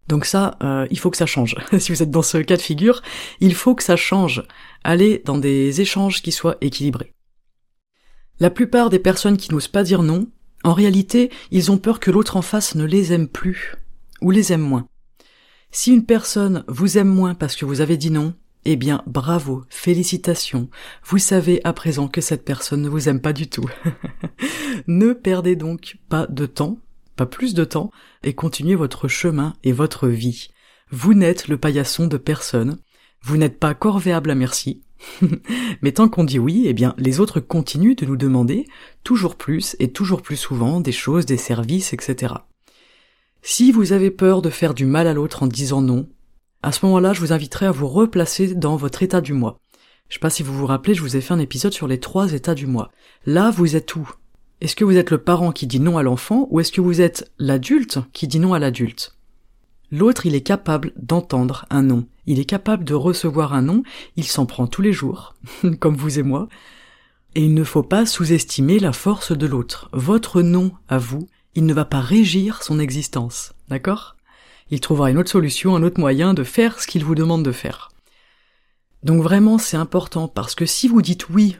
Donc 0.08 0.26
ça, 0.26 0.58
euh, 0.64 0.88
il 0.90 1.00
faut 1.00 1.12
que 1.12 1.18
ça 1.18 1.26
change. 1.26 1.56
si 1.80 1.92
vous 1.92 2.02
êtes 2.02 2.12
dans 2.12 2.22
ce 2.22 2.38
cas 2.38 2.58
de 2.58 2.62
figure, 2.62 3.02
il 3.40 3.54
faut 3.56 3.76
que 3.76 3.84
ça 3.84 3.96
change. 3.96 4.44
Allez 4.84 5.22
dans 5.26 5.38
des 5.38 5.82
échanges 5.82 6.22
qui 6.22 6.32
soient 6.32 6.58
équilibrés. 6.62 7.14
La 8.40 8.50
plupart 8.50 8.90
des 8.90 9.00
personnes 9.00 9.38
qui 9.38 9.52
n'osent 9.52 9.68
pas 9.68 9.84
dire 9.84 10.04
non, 10.04 10.28
en 10.64 10.74
réalité, 10.74 11.32
ils 11.52 11.72
ont 11.72 11.78
peur 11.78 12.00
que 12.00 12.12
l'autre 12.12 12.38
en 12.38 12.42
face 12.42 12.76
ne 12.76 12.86
les 12.86 13.14
aime 13.14 13.28
plus, 13.28 13.76
ou 14.22 14.32
les 14.32 14.54
aime 14.54 14.62
moins. 14.62 14.88
Si 15.72 15.92
une 15.92 16.06
personne 16.06 16.64
vous 16.68 16.98
aime 16.98 17.10
moins 17.10 17.36
parce 17.36 17.56
que 17.56 17.66
vous 17.66 17.82
avez 17.82 17.98
dit 17.98 18.12
non, 18.12 18.34
eh 18.66 18.76
bien 18.76 19.04
bravo, 19.08 19.64
félicitations, 19.70 20.70
vous 21.04 21.18
savez 21.18 21.62
à 21.64 21.74
présent 21.74 22.08
que 22.08 22.22
cette 22.22 22.46
personne 22.46 22.82
ne 22.82 22.90
vous 22.90 23.10
aime 23.10 23.22
pas 23.22 23.34
du 23.34 23.48
tout. 23.48 23.70
ne 24.88 25.14
perdez 25.14 25.56
donc 25.56 25.98
pas 26.10 26.28
de 26.28 26.46
temps 26.46 26.78
pas 27.18 27.26
plus 27.26 27.54
de 27.54 27.66
temps, 27.66 27.92
et 28.24 28.34
continuez 28.34 28.76
votre 28.76 29.10
chemin 29.10 29.54
et 29.64 29.74
votre 29.74 30.08
vie. 30.08 30.48
Vous 30.90 31.14
n'êtes 31.14 31.50
le 31.50 31.58
paillasson 31.58 32.08
de 32.08 32.18
personne, 32.18 32.78
vous 33.22 33.36
n'êtes 33.36 33.60
pas 33.60 33.74
corvéable 33.74 34.32
à 34.32 34.36
merci, 34.36 34.84
mais 35.82 35.92
tant 35.92 36.10
qu'on 36.10 36.24
dit 36.24 36.40
oui, 36.40 36.64
eh 36.66 36.74
bien, 36.74 36.94
les 36.98 37.20
autres 37.20 37.40
continuent 37.40 37.96
de 37.96 38.06
nous 38.06 38.18
demander 38.18 38.68
toujours 39.04 39.36
plus 39.36 39.76
et 39.80 39.92
toujours 39.92 40.22
plus 40.22 40.38
souvent 40.38 40.80
des 40.80 40.92
choses, 40.92 41.26
des 41.26 41.38
services, 41.38 41.94
etc. 41.94 42.36
Si 43.42 43.72
vous 43.72 43.94
avez 43.94 44.12
peur 44.12 44.42
de 44.42 44.50
faire 44.50 44.74
du 44.74 44.86
mal 44.86 45.08
à 45.08 45.14
l'autre 45.14 45.44
en 45.44 45.48
disant 45.48 45.82
non, 45.82 46.10
à 46.64 46.72
ce 46.72 46.86
moment-là, 46.86 47.14
je 47.14 47.20
vous 47.20 47.34
inviterai 47.34 47.68
à 47.68 47.72
vous 47.72 47.88
replacer 47.88 48.56
dans 48.56 48.76
votre 48.76 49.04
état 49.04 49.22
du 49.22 49.34
mois. 49.34 49.60
Je 50.10 50.16
sais 50.16 50.20
pas 50.20 50.30
si 50.30 50.44
vous 50.44 50.54
vous 50.54 50.66
rappelez, 50.66 50.94
je 50.96 51.02
vous 51.02 51.16
ai 51.16 51.22
fait 51.22 51.34
un 51.34 51.40
épisode 51.40 51.74
sur 51.74 51.88
les 51.88 52.00
trois 52.00 52.34
états 52.34 52.56
du 52.56 52.66
mois. 52.66 52.92
Là, 53.26 53.52
vous 53.52 53.76
êtes 53.76 53.96
où? 53.96 54.10
Est-ce 54.60 54.76
que 54.76 54.84
vous 54.84 54.98
êtes 54.98 55.12
le 55.12 55.20
parent 55.20 55.52
qui 55.52 55.68
dit 55.68 55.80
non 55.80 55.98
à 55.98 56.04
l'enfant 56.04 56.48
ou 56.50 56.60
est-ce 56.60 56.72
que 56.72 56.82
vous 56.82 57.00
êtes 57.00 57.32
l'adulte 57.38 58.00
qui 58.12 58.28
dit 58.28 58.40
non 58.40 58.54
à 58.54 58.60
l'adulte? 58.60 59.16
L'autre, 59.92 60.26
il 60.26 60.36
est 60.36 60.42
capable 60.42 60.92
d'entendre 60.98 61.66
un 61.70 61.84
non. 61.84 62.08
Il 62.26 62.40
est 62.40 62.46
capable 62.46 62.84
de 62.84 62.94
recevoir 62.94 63.54
un 63.54 63.62
non. 63.62 63.84
Il 64.16 64.26
s'en 64.26 64.46
prend 64.46 64.68
tous 64.68 64.82
les 64.82 64.92
jours, 64.92 65.36
comme 65.80 65.96
vous 65.96 66.20
et 66.20 66.24
moi. 66.24 66.50
Et 67.36 67.44
il 67.44 67.54
ne 67.54 67.64
faut 67.64 67.84
pas 67.84 68.06
sous-estimer 68.06 68.80
la 68.80 68.92
force 68.92 69.32
de 69.32 69.46
l'autre. 69.46 69.90
Votre 69.94 70.42
non 70.42 70.72
à 70.90 70.98
vous, 70.98 71.28
il 71.56 71.66
ne 71.66 71.74
va 71.74 71.86
pas 71.86 72.02
régir 72.02 72.64
son 72.64 72.80
existence. 72.80 73.54
D'accord? 73.70 74.16
Il 74.72 74.82
trouvera 74.82 75.12
une 75.12 75.20
autre 75.20 75.30
solution, 75.30 75.76
un 75.76 75.84
autre 75.84 76.00
moyen 76.00 76.34
de 76.34 76.44
faire 76.44 76.82
ce 76.82 76.88
qu'il 76.88 77.06
vous 77.06 77.16
demande 77.16 77.44
de 77.44 77.52
faire. 77.52 77.90
Donc 79.04 79.22
vraiment, 79.22 79.58
c'est 79.58 79.78
important 79.78 80.28
parce 80.28 80.56
que 80.56 80.66
si 80.66 80.88
vous 80.88 81.02
dites 81.02 81.30
oui 81.30 81.58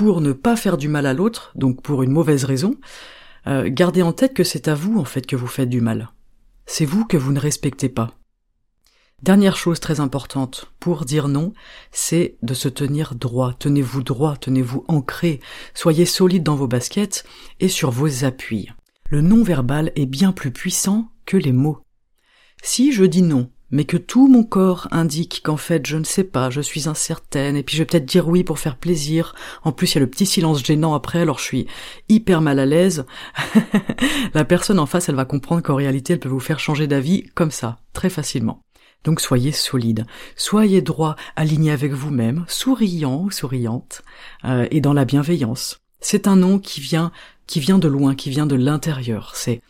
pour 0.00 0.22
ne 0.22 0.32
pas 0.32 0.56
faire 0.56 0.78
du 0.78 0.88
mal 0.88 1.04
à 1.04 1.12
l'autre, 1.12 1.52
donc 1.56 1.82
pour 1.82 2.02
une 2.02 2.10
mauvaise 2.10 2.44
raison, 2.44 2.74
euh, 3.46 3.68
gardez 3.70 4.00
en 4.00 4.14
tête 4.14 4.32
que 4.32 4.44
c'est 4.44 4.66
à 4.66 4.74
vous 4.74 4.98
en 4.98 5.04
fait 5.04 5.26
que 5.26 5.36
vous 5.36 5.46
faites 5.46 5.68
du 5.68 5.82
mal. 5.82 6.08
C'est 6.64 6.86
vous 6.86 7.04
que 7.04 7.18
vous 7.18 7.32
ne 7.32 7.38
respectez 7.38 7.90
pas. 7.90 8.14
Dernière 9.22 9.58
chose 9.58 9.78
très 9.78 10.00
importante 10.00 10.72
pour 10.80 11.04
dire 11.04 11.28
non, 11.28 11.52
c'est 11.92 12.38
de 12.40 12.54
se 12.54 12.70
tenir 12.70 13.14
droit. 13.14 13.52
Tenez-vous 13.58 14.02
droit, 14.02 14.38
tenez-vous 14.38 14.86
ancré, 14.88 15.38
soyez 15.74 16.06
solide 16.06 16.44
dans 16.44 16.56
vos 16.56 16.66
baskets 16.66 17.26
et 17.60 17.68
sur 17.68 17.90
vos 17.90 18.24
appuis. 18.24 18.70
Le 19.10 19.20
non-verbal 19.20 19.92
est 19.96 20.06
bien 20.06 20.32
plus 20.32 20.50
puissant 20.50 21.10
que 21.26 21.36
les 21.36 21.52
mots. 21.52 21.80
Si 22.62 22.90
je 22.90 23.04
dis 23.04 23.20
non, 23.20 23.50
mais 23.70 23.84
que 23.84 23.96
tout 23.96 24.28
mon 24.28 24.44
corps 24.44 24.88
indique 24.90 25.42
qu'en 25.44 25.56
fait 25.56 25.86
je 25.86 25.96
ne 25.96 26.04
sais 26.04 26.24
pas, 26.24 26.50
je 26.50 26.60
suis 26.60 26.88
incertaine, 26.88 27.56
et 27.56 27.62
puis 27.62 27.76
je 27.76 27.82
vais 27.82 27.86
peut-être 27.86 28.06
dire 28.06 28.28
oui 28.28 28.44
pour 28.44 28.58
faire 28.58 28.76
plaisir. 28.76 29.34
En 29.62 29.72
plus 29.72 29.92
il 29.92 29.94
y 29.96 29.98
a 29.98 30.00
le 30.00 30.10
petit 30.10 30.26
silence 30.26 30.64
gênant 30.64 30.94
après, 30.94 31.20
alors 31.20 31.38
je 31.38 31.44
suis 31.44 31.66
hyper 32.08 32.40
mal 32.40 32.58
à 32.58 32.66
l'aise. 32.66 33.04
la 34.34 34.44
personne 34.44 34.78
en 34.78 34.86
face, 34.86 35.08
elle 35.08 35.14
va 35.14 35.24
comprendre 35.24 35.62
qu'en 35.62 35.76
réalité 35.76 36.14
elle 36.14 36.20
peut 36.20 36.28
vous 36.28 36.40
faire 36.40 36.58
changer 36.58 36.86
d'avis 36.86 37.24
comme 37.34 37.50
ça, 37.50 37.78
très 37.92 38.10
facilement. 38.10 38.62
Donc 39.04 39.20
soyez 39.20 39.52
solide, 39.52 40.06
soyez 40.36 40.82
droit, 40.82 41.16
aligné 41.36 41.70
avec 41.70 41.92
vous-même, 41.92 42.44
souriant 42.48 43.22
ou 43.22 43.30
souriante, 43.30 44.02
euh, 44.44 44.66
et 44.70 44.80
dans 44.80 44.92
la 44.92 45.06
bienveillance. 45.06 45.80
C'est 46.00 46.26
un 46.26 46.36
nom 46.36 46.58
qui 46.58 46.80
vient, 46.80 47.10
qui 47.46 47.60
vient 47.60 47.78
de 47.78 47.88
loin, 47.88 48.14
qui 48.14 48.30
vient 48.30 48.46
de 48.46 48.56
l'intérieur. 48.56 49.32
C'est 49.34 49.62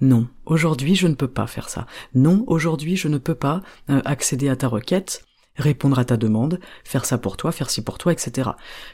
non, 0.00 0.26
aujourd'hui 0.44 0.96
je 0.96 1.06
ne 1.06 1.14
peux 1.14 1.28
pas 1.28 1.46
faire 1.46 1.68
ça. 1.68 1.86
Non, 2.14 2.44
aujourd'hui 2.46 2.96
je 2.96 3.08
ne 3.08 3.18
peux 3.18 3.34
pas 3.34 3.62
euh, 3.90 4.00
accéder 4.04 4.48
à 4.48 4.56
ta 4.56 4.68
requête, 4.68 5.24
répondre 5.56 5.98
à 5.98 6.04
ta 6.04 6.16
demande, 6.16 6.60
faire 6.84 7.04
ça 7.04 7.18
pour 7.18 7.36
toi, 7.36 7.52
faire 7.52 7.70
ci 7.70 7.82
pour 7.82 7.98
toi, 7.98 8.12
etc. 8.12 8.50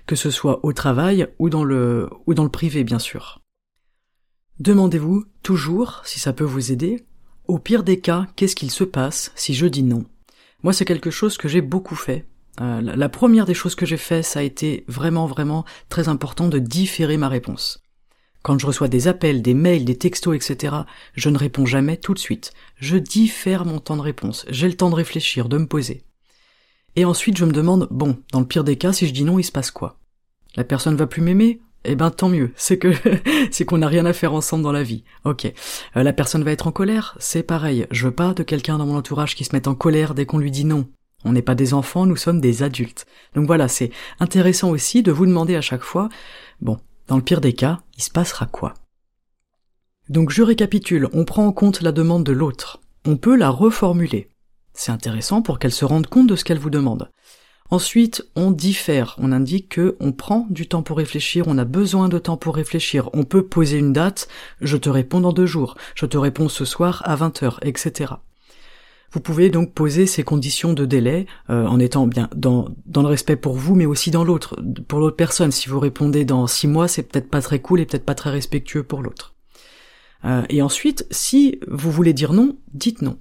Que 0.07 0.17
ce 0.17 0.31
soit 0.31 0.65
au 0.65 0.73
travail 0.73 1.29
ou 1.39 1.49
dans 1.49 1.65
le 1.65 2.11
ou 2.27 2.35
dans 2.35 2.45
le 2.45 2.51
privé, 2.51 2.85
bien 2.85 2.99
sûr. 2.99 3.41
Demandez-vous 4.59 5.25
toujours, 5.43 6.03
si 6.05 6.21
ça 6.21 6.35
peut 6.35 6.45
vous 6.45 6.71
aider, 6.71 7.07
au 7.49 7.59
pire 7.59 7.83
des 7.83 7.99
cas, 7.99 8.27
qu'est-ce 8.37 8.55
qu'il 8.55 8.71
se 8.71 8.85
passe 8.85 9.33
si 9.35 9.55
je 9.55 9.67
dis 9.67 9.83
non? 9.83 10.05
Moi, 10.63 10.75
c'est 10.75 10.85
quelque 10.85 11.11
chose 11.11 11.39
que 11.39 11.49
j'ai 11.49 11.63
beaucoup 11.63 11.97
fait. 11.97 12.27
Euh, 12.61 12.83
la 12.83 13.09
première 13.09 13.47
des 13.47 13.55
choses 13.55 13.75
que 13.75 13.87
j'ai 13.87 13.97
fait, 13.97 14.23
ça 14.23 14.41
a 14.41 14.43
été 14.43 14.85
vraiment, 14.87 15.27
vraiment 15.27 15.65
très 15.89 16.09
important 16.09 16.49
de 16.49 16.59
différer 16.59 17.17
ma 17.17 17.31
réponse. 17.31 17.83
Quand 18.43 18.59
je 18.59 18.67
reçois 18.67 18.89
des 18.89 19.09
appels, 19.09 19.43
des 19.43 19.55
mails, 19.55 19.85
des 19.85 19.99
textos, 19.99 20.35
etc., 20.35 20.77
je 21.15 21.29
ne 21.29 21.37
réponds 21.37 21.67
jamais 21.67 21.97
tout 21.97 22.15
de 22.15 22.19
suite. 22.19 22.53
Je 22.77 22.97
diffère 22.97 23.67
mon 23.67 23.79
temps 23.79 23.97
de 23.97 24.03
réponse. 24.03 24.47
J'ai 24.49 24.69
le 24.69 24.77
temps 24.77 24.91
de 24.91 24.95
réfléchir, 24.95 25.49
de 25.49 25.59
me 25.59 25.67
poser. 25.67 26.05
Et 26.97 27.05
ensuite, 27.05 27.37
je 27.37 27.45
me 27.45 27.53
demande, 27.53 27.87
bon, 27.91 28.19
dans 28.33 28.41
le 28.41 28.47
pire 28.47 28.65
des 28.65 28.77
cas, 28.77 28.93
si 28.93 29.07
je 29.07 29.13
dis 29.13 29.25
non, 29.25 29.39
il 29.39 29.45
se 29.45 29.53
passe 29.53 29.71
quoi? 29.71 29.99
La 30.57 30.65
personne 30.65 30.97
va 30.97 31.07
plus 31.07 31.23
m'aimer? 31.23 31.61
Eh 31.85 31.95
ben, 31.95 32.11
tant 32.11 32.29
mieux. 32.29 32.53
C'est 32.57 32.79
que, 32.79 32.93
c'est 33.51 33.65
qu'on 33.65 33.79
n'a 33.79 33.89
rien 33.89 34.07
à 34.07 34.13
faire 34.13 34.35
ensemble 34.35 34.65
dans 34.65 34.73
la 34.73 34.83
vie. 34.83 35.05
Ok. 35.25 35.47
Euh, 35.97 36.03
la 36.03 36.13
personne 36.13 36.43
va 36.43 36.53
être 36.53 36.67
en 36.67 36.73
colère? 36.73 37.17
C'est 37.21 37.43
pareil. 37.43 37.87
Je 37.91 38.07
veux 38.07 38.15
pas 38.15 38.35
de 38.35 38.43
quelqu'un 38.43 38.79
dans 38.79 38.87
mon 38.87 38.97
entourage 38.97 39.35
qui 39.35 39.45
se 39.45 39.55
mette 39.55 39.69
en 39.69 39.75
colère 39.75 40.15
dès 40.15 40.27
qu'on 40.27 40.39
lui 40.39 40.51
dit 40.51 40.65
non. 40.65 40.87
On 41.25 41.33
n'est 41.33 41.43
pas 41.43 41.55
des 41.55 41.75
enfants, 41.75 42.07
nous 42.07 42.17
sommes 42.17 42.41
des 42.41 42.63
adultes. 42.63 43.07
Donc 43.35 43.47
voilà, 43.47 43.69
c'est 43.69 43.91
intéressant 44.21 44.71
aussi 44.71 45.03
de 45.03 45.13
vous 45.13 45.27
demander 45.27 45.55
à 45.55 45.61
chaque 45.61 45.83
fois, 45.83 46.09
bon, 46.63 46.79
dans 47.11 47.17
le 47.17 47.23
pire 47.23 47.41
des 47.41 47.55
cas, 47.55 47.81
il 47.97 48.05
se 48.05 48.11
passera 48.11 48.47
quoi? 48.47 48.73
Donc 50.09 50.31
je 50.31 50.45
récapitule, 50.45 51.09
on 51.13 51.25
prend 51.25 51.45
en 51.45 51.51
compte 51.53 51.83
la 51.83 51.91
demande 51.91 52.23
de 52.23 52.31
l'autre. 52.31 52.81
On 53.05 53.17
peut 53.17 53.35
la 53.35 53.51
reformuler. 53.51 54.29
C'est 54.75 54.93
intéressant 54.93 55.43
pour 55.43 55.59
qu'elle 55.59 55.73
se 55.73 55.85
rende 55.85 56.07
compte 56.07 56.29
de 56.29 56.37
ce 56.37 56.45
qu'elle 56.45 56.61
vous 56.61 56.71
demande. 56.71 57.11
Ensuite, 57.69 58.25
on 58.37 58.53
diffère, 58.53 59.17
on 59.19 59.33
indique 59.33 59.71
que 59.71 59.97
on 59.99 60.13
prend 60.13 60.47
du 60.51 60.69
temps 60.69 60.85
pour 60.85 60.99
réfléchir, 60.99 61.49
on 61.49 61.59
a 61.59 61.65
besoin 61.65 62.09
de 62.09 62.19
temps 62.21 62.37
pour 62.37 62.55
réfléchir, 62.55 63.11
on 63.13 63.25
peut 63.25 63.45
poser 63.45 63.79
une 63.79 63.93
date, 63.93 64.29
je 64.61 64.77
te 64.77 64.89
réponds 64.89 65.21
dans 65.21 65.33
deux 65.33 65.47
jours, 65.47 65.77
je 65.97 66.07
te 66.07 66.17
réponds 66.17 66.49
ce 66.49 66.65
soir 66.65 67.03
à 67.05 67.17
20h, 67.17 67.59
etc. 67.63 68.13
Vous 69.13 69.21
pouvez 69.21 69.51
donc 69.51 69.75
poser 69.75 70.07
ces 70.07 70.23
conditions 70.23 70.73
de 70.73 70.85
délai 70.85 71.27
euh, 71.51 71.67
en 71.67 71.81
étant 71.81 72.07
bien 72.07 72.29
dans, 72.35 72.69
dans 72.87 73.03
le 73.03 73.09
respect 73.09 73.37
pour 73.37 73.55
vous, 73.55 73.75
mais 73.75 73.87
aussi 73.87 74.11
dans 74.11 74.23
l'autre, 74.23 74.57
pour 74.87 75.01
l'autre 75.01 75.17
personne. 75.17 75.51
Si 75.51 75.69
vous 75.69 75.81
répondez 75.81 76.25
dans 76.25 76.47
six 76.47 76.69
mois, 76.69 76.87
c'est 76.87 77.03
peut-être 77.03 77.29
pas 77.29 77.43
très 77.43 77.59
cool 77.59 77.81
et 77.81 77.87
peut-être 77.87 78.05
pas 78.05 78.15
très 78.15 78.31
respectueux 78.31 78.85
pour 78.85 79.03
l'autre. 79.03 79.35
Euh, 80.25 80.43
et 80.49 80.63
ensuite, 80.63 81.07
si 81.11 81.59
vous 81.67 81.91
voulez 81.91 82.13
dire 82.13 82.33
non, 82.33 82.57
dites 82.73 83.03
non. 83.03 83.19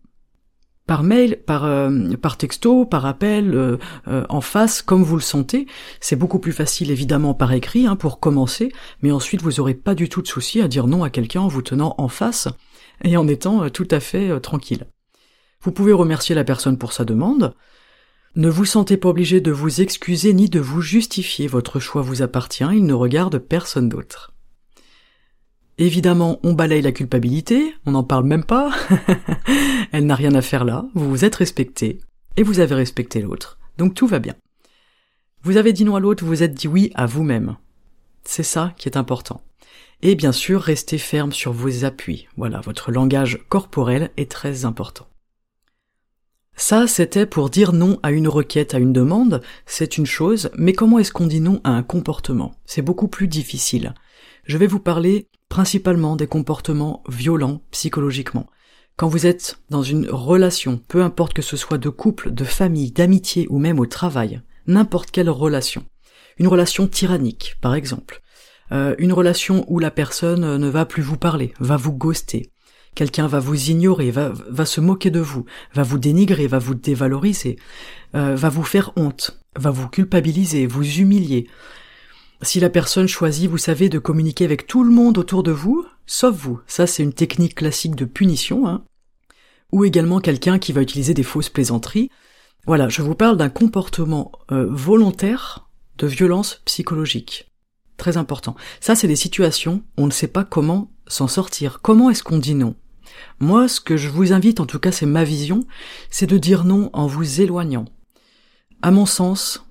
Par 0.85 1.01
mail, 1.03 1.39
par, 1.45 1.65
euh, 1.65 2.15
par 2.21 2.37
texto, 2.37 2.85
par 2.85 3.05
appel, 3.05 3.77
en 4.07 4.41
face, 4.41 4.81
comme 4.81 5.03
vous 5.03 5.15
le 5.15 5.21
sentez. 5.21 5.67
C'est 5.99 6.15
beaucoup 6.15 6.39
plus 6.39 6.51
facile 6.51 6.89
évidemment 6.89 7.35
par 7.35 7.53
écrit 7.53 7.85
hein, 7.85 7.95
pour 7.95 8.19
commencer, 8.19 8.71
mais 9.01 9.11
ensuite 9.11 9.41
vous 9.41 9.59
aurez 9.59 9.75
pas 9.75 9.93
du 9.93 10.09
tout 10.09 10.21
de 10.21 10.27
souci 10.27 10.61
à 10.61 10.67
dire 10.67 10.87
non 10.87 11.03
à 11.03 11.11
quelqu'un 11.11 11.41
en 11.41 11.47
vous 11.47 11.61
tenant 11.61 11.95
en 11.97 12.07
face 12.07 12.47
et 13.03 13.17
en 13.17 13.27
étant 13.27 13.69
tout 13.69 13.87
à 13.91 13.99
fait 13.99 14.39
tranquille. 14.39 14.87
Vous 15.61 15.71
pouvez 15.71 15.93
remercier 15.93 16.35
la 16.35 16.43
personne 16.43 16.77
pour 16.77 16.93
sa 16.93 17.05
demande. 17.05 17.53
Ne 18.35 18.49
vous 18.49 18.65
sentez 18.65 18.95
pas 18.95 19.09
obligé 19.09 19.41
de 19.41 19.51
vous 19.51 19.81
excuser 19.81 20.33
ni 20.33 20.49
de 20.49 20.59
vous 20.59 20.81
justifier, 20.81 21.47
votre 21.47 21.79
choix 21.79 22.01
vous 22.01 22.21
appartient, 22.21 22.65
il 22.71 22.85
ne 22.85 22.93
regarde 22.93 23.39
personne 23.39 23.89
d'autre. 23.89 24.31
Évidemment, 25.77 26.39
on 26.43 26.53
balaye 26.53 26.81
la 26.81 26.91
culpabilité, 26.91 27.73
on 27.85 27.91
n'en 27.91 28.03
parle 28.03 28.25
même 28.25 28.43
pas, 28.43 28.71
elle 29.91 30.05
n'a 30.05 30.15
rien 30.15 30.35
à 30.35 30.41
faire 30.41 30.63
là, 30.63 30.85
vous 30.93 31.09
vous 31.09 31.25
êtes 31.25 31.35
respecté, 31.35 31.99
et 32.37 32.43
vous 32.43 32.59
avez 32.59 32.75
respecté 32.75 33.21
l'autre, 33.21 33.57
donc 33.77 33.95
tout 33.95 34.07
va 34.07 34.19
bien. 34.19 34.35
Vous 35.41 35.57
avez 35.57 35.73
dit 35.73 35.85
non 35.85 35.95
à 35.95 35.99
l'autre, 35.99 36.23
vous 36.23 36.29
vous 36.29 36.43
êtes 36.43 36.53
dit 36.53 36.67
oui 36.67 36.91
à 36.95 37.05
vous-même. 37.05 37.55
C'est 38.25 38.43
ça 38.43 38.73
qui 38.77 38.87
est 38.87 38.97
important. 38.97 39.41
Et 40.01 40.15
bien 40.15 40.31
sûr, 40.31 40.61
restez 40.61 40.97
ferme 40.97 41.31
sur 41.31 41.51
vos 41.51 41.85
appuis. 41.85 42.27
Voilà, 42.37 42.61
votre 42.61 42.91
langage 42.91 43.39
corporel 43.49 44.11
est 44.17 44.31
très 44.31 44.65
important. 44.65 45.07
Ça, 46.61 46.87
c'était 46.87 47.25
pour 47.25 47.49
dire 47.49 47.71
non 47.71 47.99
à 48.03 48.11
une 48.11 48.27
requête, 48.27 48.73
à 48.73 48.79
une 48.79 48.91
demande, 48.91 49.41
c'est 49.65 49.97
une 49.97 50.05
chose, 50.05 50.49
mais 50.57 50.73
comment 50.73 50.99
est-ce 50.99 51.13
qu'on 51.13 51.25
dit 51.25 51.39
non 51.39 51.61
à 51.63 51.69
un 51.69 51.83
comportement? 51.83 52.53
C'est 52.65 52.81
beaucoup 52.81 53.07
plus 53.07 53.29
difficile. 53.29 53.93
Je 54.43 54.57
vais 54.57 54.67
vous 54.67 54.81
parler 54.81 55.29
principalement 55.47 56.17
des 56.17 56.27
comportements 56.27 57.01
violents 57.07 57.61
psychologiquement. 57.71 58.45
Quand 58.97 59.07
vous 59.07 59.25
êtes 59.25 59.57
dans 59.69 59.83
une 59.83 60.09
relation, 60.09 60.81
peu 60.89 61.01
importe 61.01 61.33
que 61.33 61.41
ce 61.41 61.55
soit 61.55 61.77
de 61.77 61.87
couple, 61.87 62.31
de 62.31 62.43
famille, 62.43 62.91
d'amitié 62.91 63.47
ou 63.49 63.57
même 63.57 63.79
au 63.79 63.85
travail, 63.85 64.41
n'importe 64.67 65.11
quelle 65.11 65.29
relation, 65.29 65.85
une 66.39 66.49
relation 66.49 66.87
tyrannique, 66.87 67.55
par 67.61 67.73
exemple, 67.73 68.21
euh, 68.73 68.95
une 68.97 69.13
relation 69.13 69.63
où 69.69 69.79
la 69.79 69.91
personne 69.91 70.57
ne 70.57 70.67
va 70.67 70.85
plus 70.85 71.03
vous 71.03 71.17
parler, 71.17 71.53
va 71.61 71.77
vous 71.77 71.93
ghoster, 71.93 72.51
quelqu'un 72.95 73.27
va 73.27 73.39
vous 73.39 73.69
ignorer, 73.69 74.11
va, 74.11 74.31
va 74.49 74.65
se 74.65 74.81
moquer 74.81 75.11
de 75.11 75.19
vous, 75.19 75.45
va 75.73 75.83
vous 75.83 75.99
dénigrer, 75.99 76.47
va 76.47 76.59
vous 76.59 76.75
dévaloriser, 76.75 77.57
euh, 78.15 78.35
va 78.35 78.49
vous 78.49 78.63
faire 78.63 78.91
honte, 78.95 79.39
va 79.55 79.71
vous 79.71 79.87
culpabiliser, 79.87 80.67
vous 80.67 80.99
humilier. 80.99 81.47
Si 82.41 82.59
la 82.59 82.69
personne 82.69 83.07
choisit, 83.07 83.49
vous 83.49 83.57
savez, 83.57 83.89
de 83.89 83.99
communiquer 83.99 84.45
avec 84.45 84.65
tout 84.65 84.83
le 84.83 84.91
monde 84.91 85.17
autour 85.17 85.43
de 85.43 85.51
vous, 85.51 85.85
sauf 86.05 86.35
vous, 86.35 86.59
ça 86.67 86.87
c'est 86.87 87.03
une 87.03 87.13
technique 87.13 87.55
classique 87.55 87.95
de 87.95 88.05
punition, 88.05 88.67
hein. 88.67 88.83
ou 89.71 89.83
également 89.83 90.19
quelqu'un 90.19 90.57
qui 90.57 90.71
va 90.71 90.81
utiliser 90.81 91.13
des 91.13 91.23
fausses 91.23 91.49
plaisanteries. 91.49 92.09
Voilà, 92.65 92.87
je 92.87 93.01
vous 93.01 93.15
parle 93.15 93.37
d'un 93.37 93.49
comportement 93.49 94.31
euh, 94.51 94.67
volontaire 94.69 95.67
de 95.97 96.07
violence 96.07 96.61
psychologique. 96.65 97.48
Très 97.99 98.15
important. 98.15 98.55
Ça, 98.79 98.95
c'est 98.95 99.09
des 99.09 99.17
situations 99.17 99.83
où 99.97 100.03
on 100.03 100.07
ne 100.07 100.11
sait 100.11 100.29
pas 100.29 100.45
comment 100.45 100.89
s'en 101.05 101.27
sortir. 101.27 101.81
Comment 101.81 102.09
est-ce 102.09 102.23
qu'on 102.23 102.37
dit 102.37 102.55
non? 102.55 102.75
Moi, 103.39 103.67
ce 103.67 103.81
que 103.81 103.97
je 103.97 104.07
vous 104.07 104.31
invite, 104.31 104.61
en 104.61 104.65
tout 104.65 104.79
cas 104.79 104.93
c'est 104.93 105.05
ma 105.05 105.25
vision, 105.25 105.65
c'est 106.09 106.25
de 106.25 106.37
dire 106.37 106.63
non 106.63 106.89
en 106.93 107.07
vous 107.07 107.41
éloignant. 107.41 107.83
À 108.81 108.91
mon 108.91 109.05
sens, 109.05 109.65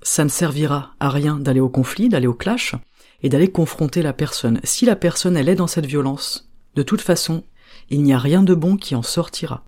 ça 0.00 0.24
ne 0.24 0.30
servira 0.30 0.94
à 0.98 1.10
rien 1.10 1.38
d'aller 1.38 1.60
au 1.60 1.68
conflit, 1.68 2.08
d'aller 2.08 2.26
au 2.26 2.32
clash, 2.32 2.74
et 3.22 3.28
d'aller 3.28 3.50
confronter 3.50 4.00
la 4.00 4.14
personne. 4.14 4.60
Si 4.64 4.86
la 4.86 4.96
personne, 4.96 5.36
elle 5.36 5.50
est 5.50 5.54
dans 5.54 5.66
cette 5.66 5.86
violence, 5.86 6.50
de 6.76 6.82
toute 6.82 7.02
façon, 7.02 7.44
il 7.90 8.02
n'y 8.02 8.14
a 8.14 8.18
rien 8.18 8.42
de 8.42 8.54
bon 8.54 8.78
qui 8.78 8.94
en 8.94 9.02
sortira. 9.02 9.64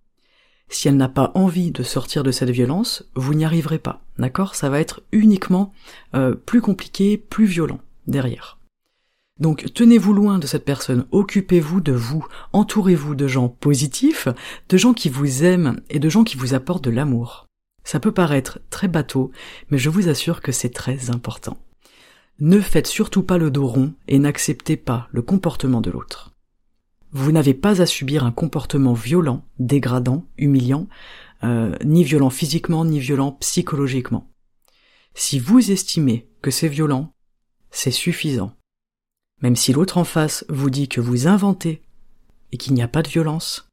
Si 0.70 0.88
elle 0.88 0.96
n'a 0.96 1.10
pas 1.10 1.32
envie 1.34 1.70
de 1.70 1.82
sortir 1.82 2.22
de 2.22 2.30
cette 2.30 2.50
violence, 2.50 3.04
vous 3.14 3.34
n'y 3.34 3.44
arriverez 3.44 3.78
pas, 3.78 4.00
d'accord? 4.18 4.54
Ça 4.54 4.70
va 4.70 4.80
être 4.80 5.02
uniquement 5.12 5.74
euh, 6.14 6.34
plus 6.34 6.62
compliqué, 6.62 7.18
plus 7.18 7.44
violent 7.44 7.80
derrière. 8.06 8.58
Donc 9.38 9.66
tenez-vous 9.74 10.14
loin 10.14 10.38
de 10.38 10.46
cette 10.46 10.64
personne, 10.64 11.06
occupez-vous 11.10 11.80
de 11.80 11.92
vous, 11.92 12.26
entourez-vous 12.52 13.14
de 13.14 13.28
gens 13.28 13.48
positifs, 13.48 14.28
de 14.68 14.76
gens 14.76 14.94
qui 14.94 15.10
vous 15.10 15.44
aiment 15.44 15.80
et 15.90 15.98
de 15.98 16.08
gens 16.08 16.24
qui 16.24 16.36
vous 16.36 16.54
apportent 16.54 16.84
de 16.84 16.90
l'amour. 16.90 17.46
Ça 17.84 18.00
peut 18.00 18.12
paraître 18.12 18.60
très 18.70 18.88
bateau, 18.88 19.30
mais 19.70 19.78
je 19.78 19.90
vous 19.90 20.08
assure 20.08 20.40
que 20.40 20.52
c'est 20.52 20.72
très 20.72 21.10
important. 21.10 21.58
Ne 22.38 22.60
faites 22.60 22.86
surtout 22.86 23.22
pas 23.22 23.38
le 23.38 23.50
dos 23.50 23.66
rond 23.66 23.94
et 24.08 24.18
n'acceptez 24.18 24.76
pas 24.76 25.08
le 25.12 25.22
comportement 25.22 25.80
de 25.80 25.90
l'autre. 25.90 26.34
Vous 27.12 27.32
n'avez 27.32 27.54
pas 27.54 27.80
à 27.80 27.86
subir 27.86 28.24
un 28.24 28.32
comportement 28.32 28.92
violent, 28.92 29.44
dégradant, 29.58 30.26
humiliant, 30.36 30.88
euh, 31.44 31.74
ni 31.84 32.04
violent 32.04 32.30
physiquement, 32.30 32.84
ni 32.84 32.98
violent 32.98 33.32
psychologiquement. 33.32 34.30
Si 35.14 35.38
vous 35.38 35.70
estimez 35.70 36.28
que 36.42 36.50
c'est 36.50 36.68
violent, 36.68 37.14
c'est 37.70 37.90
suffisant. 37.90 38.52
Même 39.42 39.56
si 39.56 39.72
l'autre 39.72 39.98
en 39.98 40.04
face 40.04 40.44
vous 40.48 40.70
dit 40.70 40.88
que 40.88 41.00
vous 41.00 41.26
inventez 41.26 41.82
et 42.52 42.56
qu'il 42.56 42.74
n'y 42.74 42.82
a 42.82 42.88
pas 42.88 43.02
de 43.02 43.08
violence, 43.08 43.68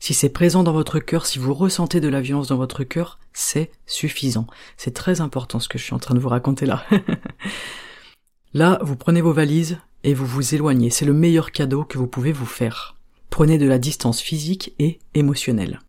si 0.00 0.14
c'est 0.14 0.28
présent 0.28 0.62
dans 0.62 0.72
votre 0.72 1.00
cœur, 1.00 1.26
si 1.26 1.38
vous 1.38 1.52
ressentez 1.52 2.00
de 2.00 2.08
la 2.08 2.20
violence 2.20 2.48
dans 2.48 2.56
votre 2.56 2.84
cœur, 2.84 3.18
c'est 3.32 3.70
suffisant. 3.86 4.46
C'est 4.76 4.94
très 4.94 5.20
important 5.20 5.58
ce 5.58 5.68
que 5.68 5.78
je 5.78 5.84
suis 5.84 5.94
en 5.94 5.98
train 5.98 6.14
de 6.14 6.20
vous 6.20 6.28
raconter 6.28 6.66
là. 6.66 6.84
là, 8.54 8.78
vous 8.82 8.96
prenez 8.96 9.20
vos 9.20 9.32
valises 9.32 9.78
et 10.04 10.14
vous 10.14 10.26
vous 10.26 10.54
éloignez. 10.54 10.90
C'est 10.90 11.04
le 11.04 11.12
meilleur 11.12 11.50
cadeau 11.50 11.84
que 11.84 11.98
vous 11.98 12.06
pouvez 12.06 12.32
vous 12.32 12.46
faire. 12.46 12.94
Prenez 13.28 13.58
de 13.58 13.66
la 13.66 13.78
distance 13.78 14.20
physique 14.20 14.72
et 14.78 15.00
émotionnelle. 15.14 15.80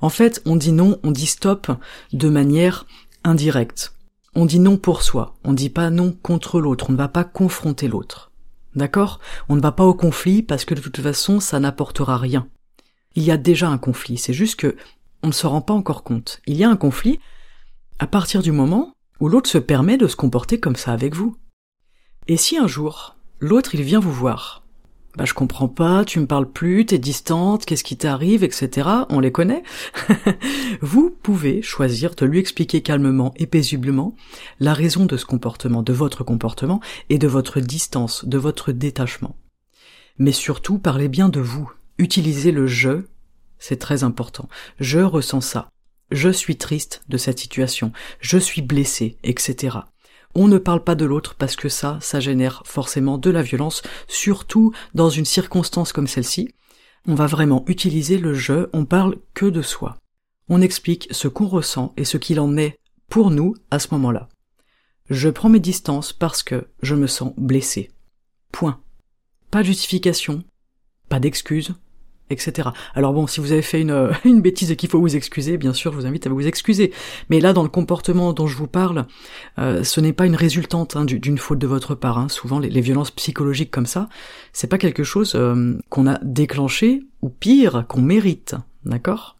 En 0.00 0.08
fait, 0.08 0.40
on 0.46 0.56
dit 0.56 0.72
non, 0.72 0.98
on 1.02 1.10
dit 1.10 1.26
stop 1.26 1.70
de 2.12 2.28
manière 2.28 2.86
indirecte. 3.24 3.92
On 4.40 4.46
dit 4.46 4.60
non 4.60 4.76
pour 4.76 5.02
soi, 5.02 5.34
on 5.42 5.50
ne 5.50 5.56
dit 5.56 5.68
pas 5.68 5.90
non 5.90 6.12
contre 6.12 6.60
l'autre, 6.60 6.90
on 6.90 6.92
ne 6.92 6.96
va 6.96 7.08
pas 7.08 7.24
confronter 7.24 7.88
l'autre. 7.88 8.30
D'accord? 8.76 9.18
On 9.48 9.56
ne 9.56 9.60
va 9.60 9.72
pas 9.72 9.84
au 9.84 9.94
conflit 9.94 10.44
parce 10.44 10.64
que 10.64 10.74
de 10.74 10.80
toute 10.80 11.00
façon, 11.00 11.40
ça 11.40 11.58
n'apportera 11.58 12.16
rien. 12.16 12.46
Il 13.16 13.24
y 13.24 13.32
a 13.32 13.36
déjà 13.36 13.68
un 13.68 13.78
conflit, 13.78 14.16
c'est 14.16 14.32
juste 14.32 14.54
que 14.54 14.76
on 15.24 15.26
ne 15.26 15.32
se 15.32 15.48
rend 15.48 15.60
pas 15.60 15.74
encore 15.74 16.04
compte. 16.04 16.40
Il 16.46 16.56
y 16.56 16.62
a 16.62 16.70
un 16.70 16.76
conflit 16.76 17.18
à 17.98 18.06
partir 18.06 18.40
du 18.40 18.52
moment 18.52 18.94
où 19.18 19.28
l'autre 19.28 19.50
se 19.50 19.58
permet 19.58 19.96
de 19.96 20.06
se 20.06 20.14
comporter 20.14 20.60
comme 20.60 20.76
ça 20.76 20.92
avec 20.92 21.16
vous. 21.16 21.36
Et 22.28 22.36
si 22.36 22.58
un 22.58 22.68
jour, 22.68 23.16
l'autre 23.40 23.74
il 23.74 23.82
vient 23.82 23.98
vous 23.98 24.12
voir, 24.12 24.62
bah 25.18 25.24
je 25.24 25.34
comprends 25.34 25.66
pas, 25.66 26.04
tu 26.04 26.20
me 26.20 26.28
parles 26.28 26.48
plus, 26.48 26.86
t'es 26.86 26.98
distante, 26.98 27.66
qu'est-ce 27.66 27.82
qui 27.82 27.96
t'arrive, 27.96 28.44
etc. 28.44 28.88
On 29.08 29.18
les 29.18 29.32
connaît. 29.32 29.64
vous 30.80 31.10
pouvez 31.10 31.60
choisir 31.60 32.14
de 32.14 32.24
lui 32.24 32.38
expliquer 32.38 32.82
calmement 32.82 33.34
et 33.36 33.48
paisiblement 33.48 34.14
la 34.60 34.74
raison 34.74 35.06
de 35.06 35.16
ce 35.16 35.24
comportement, 35.24 35.82
de 35.82 35.92
votre 35.92 36.22
comportement 36.22 36.80
et 37.10 37.18
de 37.18 37.26
votre 37.26 37.58
distance, 37.58 38.26
de 38.26 38.38
votre 38.38 38.70
détachement. 38.70 39.34
Mais 40.18 40.30
surtout, 40.30 40.78
parlez 40.78 41.08
bien 41.08 41.28
de 41.28 41.40
vous. 41.40 41.68
Utilisez 41.98 42.52
le 42.52 42.68
je, 42.68 43.02
c'est 43.58 43.80
très 43.80 44.04
important. 44.04 44.48
Je 44.78 45.00
ressens 45.00 45.40
ça. 45.40 45.68
Je 46.12 46.28
suis 46.28 46.58
triste 46.58 47.02
de 47.08 47.16
cette 47.16 47.40
situation. 47.40 47.90
Je 48.20 48.38
suis 48.38 48.62
blessé, 48.62 49.18
etc. 49.24 49.78
On 50.40 50.46
ne 50.46 50.58
parle 50.58 50.84
pas 50.84 50.94
de 50.94 51.04
l'autre 51.04 51.34
parce 51.34 51.56
que 51.56 51.68
ça, 51.68 51.98
ça 52.00 52.20
génère 52.20 52.62
forcément 52.64 53.18
de 53.18 53.28
la 53.28 53.42
violence, 53.42 53.82
surtout 54.06 54.72
dans 54.94 55.10
une 55.10 55.24
circonstance 55.24 55.92
comme 55.92 56.06
celle-ci. 56.06 56.54
On 57.08 57.16
va 57.16 57.26
vraiment 57.26 57.64
utiliser 57.66 58.18
le 58.18 58.34
je, 58.34 58.68
on 58.72 58.84
parle 58.84 59.16
que 59.34 59.46
de 59.46 59.62
soi. 59.62 59.98
On 60.48 60.62
explique 60.62 61.08
ce 61.10 61.26
qu'on 61.26 61.48
ressent 61.48 61.92
et 61.96 62.04
ce 62.04 62.18
qu'il 62.18 62.38
en 62.38 62.56
est 62.56 62.78
pour 63.10 63.32
nous 63.32 63.56
à 63.72 63.80
ce 63.80 63.88
moment-là. 63.90 64.28
Je 65.10 65.28
prends 65.28 65.48
mes 65.48 65.58
distances 65.58 66.12
parce 66.12 66.44
que 66.44 66.68
je 66.82 66.94
me 66.94 67.08
sens 67.08 67.32
blessé. 67.36 67.90
Point. 68.52 68.80
Pas 69.50 69.62
de 69.62 69.66
justification, 69.66 70.44
pas 71.08 71.18
d'excuse, 71.18 71.74
etc. 72.30 72.70
Alors 72.94 73.12
bon, 73.12 73.26
si 73.26 73.40
vous 73.40 73.52
avez 73.52 73.62
fait 73.62 73.80
une, 73.80 74.10
une 74.24 74.40
bêtise 74.40 74.70
et 74.70 74.76
qu'il 74.76 74.88
faut 74.88 75.00
vous 75.00 75.16
excuser, 75.16 75.56
bien 75.56 75.72
sûr, 75.72 75.92
je 75.92 75.98
vous 75.98 76.06
invite 76.06 76.26
à 76.26 76.30
vous 76.30 76.46
excuser. 76.46 76.92
Mais 77.30 77.40
là, 77.40 77.52
dans 77.52 77.62
le 77.62 77.68
comportement 77.68 78.32
dont 78.32 78.46
je 78.46 78.56
vous 78.56 78.66
parle, 78.66 79.06
euh, 79.58 79.84
ce 79.84 80.00
n'est 80.00 80.12
pas 80.12 80.26
une 80.26 80.36
résultante 80.36 80.96
hein, 80.96 81.04
d'une 81.04 81.38
faute 81.38 81.58
de 81.58 81.66
votre 81.66 81.94
part. 81.94 82.18
Hein. 82.18 82.28
Souvent, 82.28 82.58
les, 82.58 82.80
violences 82.80 83.10
psychologiques 83.10 83.70
comme 83.70 83.86
ça, 83.86 84.08
c'est 84.52 84.68
pas 84.68 84.78
quelque 84.78 85.02
chose 85.02 85.32
euh, 85.34 85.76
qu'on 85.90 86.06
a 86.06 86.18
déclenché 86.22 87.02
ou 87.22 87.28
pire 87.28 87.84
qu'on 87.88 88.00
mérite, 88.00 88.54
d'accord? 88.84 89.36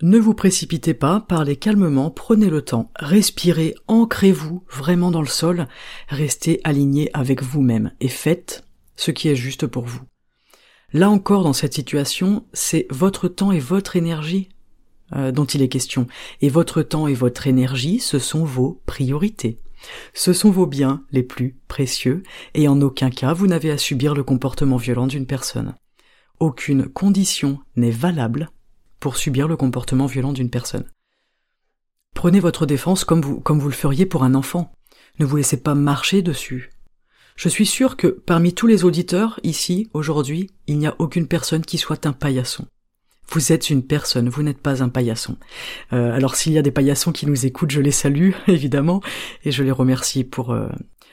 Ne 0.00 0.18
vous 0.18 0.34
précipitez 0.34 0.94
pas, 0.94 1.20
parlez 1.20 1.54
calmement, 1.54 2.10
prenez 2.10 2.50
le 2.50 2.62
temps, 2.62 2.90
respirez, 2.96 3.76
ancrez-vous 3.86 4.64
vraiment 4.68 5.12
dans 5.12 5.20
le 5.20 5.28
sol, 5.28 5.68
restez 6.08 6.60
aligné 6.64 7.08
avec 7.14 7.40
vous-même 7.40 7.92
et 8.00 8.08
faites 8.08 8.64
ce 8.96 9.12
qui 9.12 9.28
est 9.28 9.36
juste 9.36 9.68
pour 9.68 9.84
vous. 9.84 10.02
Là 10.92 11.10
encore, 11.10 11.42
dans 11.42 11.52
cette 11.52 11.74
situation, 11.74 12.44
c'est 12.52 12.86
votre 12.90 13.28
temps 13.28 13.52
et 13.52 13.58
votre 13.58 13.96
énergie 13.96 14.48
euh, 15.14 15.32
dont 15.32 15.44
il 15.44 15.62
est 15.62 15.68
question. 15.68 16.06
Et 16.40 16.48
votre 16.48 16.82
temps 16.82 17.06
et 17.06 17.14
votre 17.14 17.46
énergie, 17.46 18.00
ce 18.00 18.18
sont 18.18 18.44
vos 18.44 18.80
priorités. 18.86 19.58
Ce 20.14 20.32
sont 20.32 20.50
vos 20.50 20.66
biens 20.66 21.04
les 21.10 21.22
plus 21.22 21.56
précieux, 21.68 22.22
et 22.54 22.68
en 22.68 22.80
aucun 22.80 23.10
cas 23.10 23.32
vous 23.32 23.46
n'avez 23.46 23.70
à 23.70 23.78
subir 23.78 24.14
le 24.14 24.22
comportement 24.22 24.76
violent 24.76 25.06
d'une 25.06 25.26
personne. 25.26 25.74
Aucune 26.40 26.86
condition 26.86 27.58
n'est 27.76 27.90
valable 27.90 28.50
pour 29.00 29.16
subir 29.16 29.48
le 29.48 29.56
comportement 29.56 30.06
violent 30.06 30.32
d'une 30.32 30.50
personne. 30.50 30.86
Prenez 32.14 32.40
votre 32.40 32.66
défense 32.66 33.04
comme 33.04 33.22
vous, 33.22 33.40
comme 33.40 33.58
vous 33.58 33.68
le 33.68 33.74
feriez 33.74 34.06
pour 34.06 34.22
un 34.22 34.34
enfant. 34.34 34.72
Ne 35.18 35.26
vous 35.26 35.36
laissez 35.36 35.60
pas 35.60 35.74
marcher 35.74 36.22
dessus. 36.22 36.70
Je 37.36 37.48
suis 37.48 37.66
sûr 37.66 37.96
que 37.96 38.06
parmi 38.06 38.54
tous 38.54 38.66
les 38.66 38.84
auditeurs 38.84 39.40
ici, 39.42 39.88
aujourd'hui, 39.94 40.50
il 40.66 40.78
n'y 40.78 40.86
a 40.86 40.96
aucune 40.98 41.26
personne 41.26 41.64
qui 41.64 41.78
soit 41.78 42.06
un 42.06 42.12
paillasson. 42.12 42.66
Vous 43.30 43.52
êtes 43.52 43.70
une 43.70 43.82
personne, 43.82 44.28
vous 44.28 44.42
n'êtes 44.42 44.60
pas 44.60 44.82
un 44.82 44.88
paillasson. 44.88 45.36
Euh, 45.92 46.12
alors 46.12 46.36
s'il 46.36 46.52
y 46.52 46.58
a 46.58 46.62
des 46.62 46.70
paillassons 46.70 47.12
qui 47.12 47.26
nous 47.26 47.46
écoutent, 47.46 47.70
je 47.70 47.80
les 47.80 47.90
salue, 47.90 48.32
évidemment, 48.46 49.00
et 49.44 49.50
je 49.50 49.62
les 49.62 49.70
remercie 49.70 50.24
pour 50.24 50.52
euh, 50.52 50.68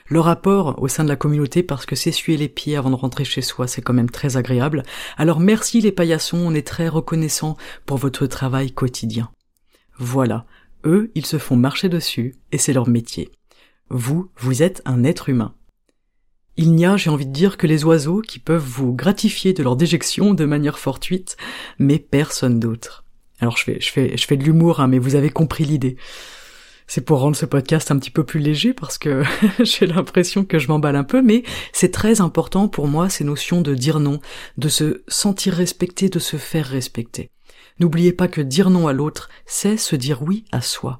le 0.07 0.19
rapport 0.19 0.81
au 0.81 0.87
sein 0.87 1.03
de 1.03 1.09
la 1.09 1.15
communauté 1.15 1.63
parce 1.63 1.85
que 1.85 1.95
s'essuyer 1.95 2.37
les 2.37 2.49
pieds 2.49 2.75
avant 2.75 2.89
de 2.89 2.95
rentrer 2.95 3.23
chez 3.23 3.41
soi, 3.41 3.67
c'est 3.67 3.81
quand 3.81 3.93
même 3.93 4.09
très 4.09 4.35
agréable. 4.35 4.83
Alors 5.17 5.39
merci 5.39 5.79
les 5.79 5.91
paillassons, 5.93 6.37
on 6.37 6.53
est 6.53 6.67
très 6.67 6.89
reconnaissants 6.89 7.55
pour 7.85 7.97
votre 7.97 8.25
travail 8.25 8.71
quotidien. 8.71 9.31
Voilà, 9.97 10.45
eux, 10.85 11.11
ils 11.15 11.25
se 11.25 11.37
font 11.37 11.55
marcher 11.55 11.89
dessus, 11.89 12.35
et 12.51 12.57
c'est 12.57 12.73
leur 12.73 12.89
métier. 12.89 13.31
Vous, 13.89 14.29
vous 14.37 14.61
êtes 14.61 14.81
un 14.85 15.03
être 15.03 15.29
humain. 15.29 15.53
Il 16.61 16.75
n'y 16.75 16.85
a, 16.85 16.97
j'ai 16.97 17.09
envie 17.09 17.25
de 17.25 17.31
dire, 17.31 17.55
que 17.55 17.67
les 17.67 17.85
oiseaux 17.85 18.19
qui 18.19 18.37
peuvent 18.37 18.61
vous 18.61 18.93
gratifier 18.93 19.53
de 19.53 19.63
leur 19.63 19.77
déjection 19.77 20.33
de 20.33 20.43
manière 20.43 20.77
fortuite, 20.77 21.37
mais 21.77 21.99
personne 21.99 22.59
d'autre. 22.59 23.05
Alors 23.39 23.55
je 23.55 23.63
fais, 23.63 23.79
je 23.79 23.89
fais, 23.89 24.17
je 24.17 24.27
fais 24.27 24.35
de 24.35 24.43
l'humour, 24.43 24.81
hein, 24.81 24.89
mais 24.89 24.99
vous 24.99 25.15
avez 25.15 25.29
compris 25.29 25.63
l'idée. 25.63 25.95
C'est 26.85 27.05
pour 27.05 27.21
rendre 27.21 27.37
ce 27.37 27.45
podcast 27.45 27.91
un 27.91 27.97
petit 27.97 28.11
peu 28.11 28.25
plus 28.25 28.41
léger 28.41 28.73
parce 28.73 28.97
que 28.97 29.23
j'ai 29.63 29.87
l'impression 29.87 30.43
que 30.43 30.59
je 30.59 30.67
m'emballe 30.67 30.97
un 30.97 31.05
peu, 31.05 31.21
mais 31.21 31.43
c'est 31.71 31.93
très 31.93 32.19
important 32.19 32.67
pour 32.67 32.89
moi 32.89 33.07
ces 33.07 33.23
notions 33.23 33.61
de 33.61 33.73
dire 33.73 34.01
non, 34.01 34.19
de 34.57 34.67
se 34.67 35.03
sentir 35.07 35.53
respecté, 35.53 36.09
de 36.09 36.19
se 36.19 36.35
faire 36.35 36.65
respecter. 36.65 37.29
N'oubliez 37.79 38.11
pas 38.11 38.27
que 38.27 38.41
dire 38.41 38.69
non 38.69 38.89
à 38.89 38.91
l'autre, 38.91 39.29
c'est 39.45 39.77
se 39.77 39.95
dire 39.95 40.23
oui 40.23 40.43
à 40.51 40.59
soi. 40.59 40.99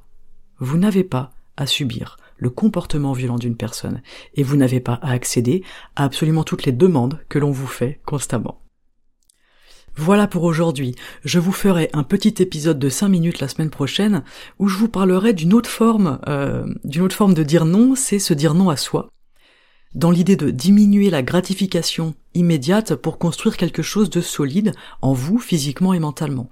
Vous 0.60 0.78
n'avez 0.78 1.04
pas 1.04 1.34
à 1.58 1.66
subir 1.66 2.16
le 2.40 2.50
comportement 2.50 3.14
violent 3.14 3.38
d'une 3.38 3.56
personne, 3.56 4.02
et 4.36 4.44
vous 4.44 4.58
n'avez 4.58 4.80
pas 4.80 5.00
à 5.02 5.12
accéder 5.12 5.64
à 5.96 6.06
absolument 6.06 6.44
toutes 6.44 6.66
les 6.66 6.72
demandes 6.72 7.20
que 7.30 7.40
l'on 7.40 7.52
vous 7.52 7.68
fait 7.68 8.00
constamment. 8.06 8.62
Voilà 9.96 10.28
pour 10.28 10.44
aujourd'hui. 10.44 10.96
Je 11.26 11.40
vous 11.40 11.52
ferai 11.52 11.90
un 11.92 12.04
petit 12.04 12.42
épisode 12.42 12.80
de 12.80 12.88
5 12.88 13.10
minutes 13.10 13.42
la 13.42 13.50
semaine 13.50 13.70
prochaine 13.70 14.24
où 14.58 14.70
je 14.70 14.78
vous 14.78 14.88
parlerai 14.88 15.34
d'une 15.34 15.54
autre 15.54 15.70
forme, 15.70 16.20
euh, 16.28 16.66
d'une 16.86 17.02
autre 17.02 17.16
forme 17.16 17.34
de 17.34 17.44
dire 17.44 17.66
non, 17.66 17.96
c'est 17.96 18.20
se 18.20 18.34
dire 18.34 18.54
non 18.54 18.70
à 18.70 18.78
soi. 18.78 19.10
Dans 19.96 20.12
l'idée 20.12 20.38
de 20.38 20.52
diminuer 20.52 21.10
la 21.10 21.22
gratification 21.22 22.14
immédiate 22.34 22.96
pour 22.96 23.18
construire 23.18 23.58
quelque 23.58 23.82
chose 23.82 24.10
de 24.10 24.22
solide 24.22 24.74
en 25.02 25.12
vous 25.14 25.40
physiquement 25.40 25.94
et 25.94 26.00
mentalement. 26.00 26.50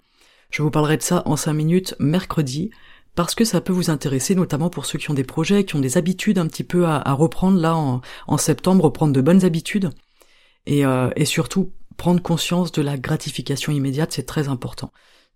Je 0.50 0.62
vous 0.62 0.72
parlerai 0.72 0.98
de 0.98 1.04
ça 1.04 1.24
en 1.26 1.36
5 1.36 1.54
minutes 1.54 1.96
mercredi 2.00 2.72
parce 3.18 3.34
que 3.34 3.46
ça 3.46 3.62
peut 3.62 3.74
vous 3.74 3.90
intéresser, 3.90 4.36
notamment 4.36 4.70
pour 4.70 4.86
ceux 4.86 5.00
qui 5.00 5.10
ont 5.10 5.16
des 5.16 5.24
projets, 5.24 5.66
qui 5.66 5.76
ont 5.76 5.80
des 5.80 5.98
habitudes 5.98 6.38
un 6.38 6.46
petit 6.46 6.64
peu 6.64 6.86
à, 6.86 7.12
reprendre 7.14 7.60
là 7.60 7.76
en, 7.76 8.38
septembre, 8.38 8.86
reprendre 8.86 9.12
de 9.12 9.22
bonnes 9.22 9.44
habitudes, 9.44 9.90
et, 10.68 10.86
euh, 10.86 11.10
et 11.16 11.26
surtout 11.26 11.74
prendre 11.98 12.22
conscience 12.22 12.72
de 12.72 12.84
la 12.84 12.96
gratification 12.96 13.72
immédiate, 13.72 14.12
c'est 14.14 14.28
très 14.28 14.50
important. 14.50 14.92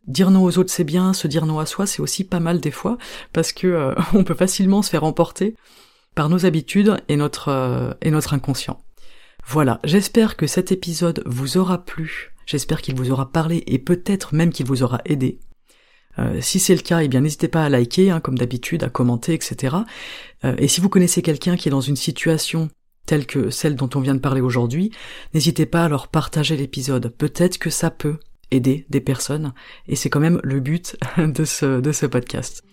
Dire 0.06 0.30
non 0.30 0.44
aux 0.44 0.60
autres 0.60 0.72
c'est 0.72 0.84
bien, 0.84 1.12
se 1.14 1.28
dire 1.28 1.48
non 1.48 1.58
à 1.58 1.66
soi 1.66 1.88
c'est 1.88 2.04
aussi 2.04 2.24
pas 2.24 2.40
mal 2.40 2.60
des 2.60 2.70
fois, 2.70 3.00
parce 3.34 3.52
que 3.52 3.66
euh, 3.66 3.96
on 4.14 4.24
peut 4.24 4.36
facilement 4.36 4.84
se 4.84 4.92
faire 4.92 5.04
emporter 5.04 5.56
par 6.14 6.30
nos 6.30 6.46
habitudes 6.46 6.96
et 7.08 7.16
notre 7.16 7.50
euh, 7.50 7.94
et 8.04 8.12
notre 8.12 8.36
inconscient. 8.36 8.80
Voilà, 9.48 9.80
j'espère 9.84 10.38
que 10.38 10.46
cet 10.46 10.72
épisode 10.72 11.24
vous 11.26 11.58
aura 11.58 11.84
plu, 11.84 12.36
j'espère 12.46 12.84
qu'il 12.84 12.94
vous 12.94 13.10
aura 13.10 13.32
parlé 13.32 13.64
et 13.66 13.80
peut-être 13.80 14.36
même 14.36 14.52
qu'il 14.52 14.68
vous 14.68 14.84
aura 14.84 15.02
aidé. 15.06 15.40
Euh, 16.20 16.40
si 16.42 16.60
c'est 16.60 16.76
le 16.76 16.82
cas, 16.82 17.00
eh 17.00 17.08
bien 17.08 17.22
n'hésitez 17.22 17.48
pas 17.48 17.64
à 17.64 17.70
liker, 17.70 18.12
hein, 18.12 18.20
comme 18.20 18.38
d'habitude, 18.38 18.84
à 18.84 18.90
commenter, 18.90 19.34
etc. 19.34 19.78
Euh, 20.44 20.56
et 20.58 20.68
si 20.68 20.82
vous 20.82 20.90
connaissez 20.90 21.22
quelqu'un 21.22 21.56
qui 21.56 21.68
est 21.68 21.72
dans 21.72 21.82
une 21.82 21.96
situation 21.96 22.70
telles 23.06 23.26
que 23.26 23.50
celles 23.50 23.76
dont 23.76 23.90
on 23.96 24.00
vient 24.00 24.16
de 24.16 24.20
parler 24.20 24.42
aujourd'hui, 24.42 24.92
n'hésitez 25.34 25.66
pas 25.66 25.86
à 25.86 25.90
leur 25.90 26.08
partager 26.08 26.56
l'épisode. 26.56 27.14
Peut-être 27.18 27.58
que 27.58 27.70
ça 27.70 27.90
peut 27.90 28.18
aider 28.52 28.86
des 28.90 29.02
personnes, 29.02 29.54
et 29.88 29.96
c'est 29.96 30.10
quand 30.10 30.20
même 30.20 30.40
le 30.44 30.60
but 30.60 30.98
de 31.18 31.46
ce, 31.46 31.80
de 31.80 31.92
ce 31.92 32.06
podcast. 32.06 32.64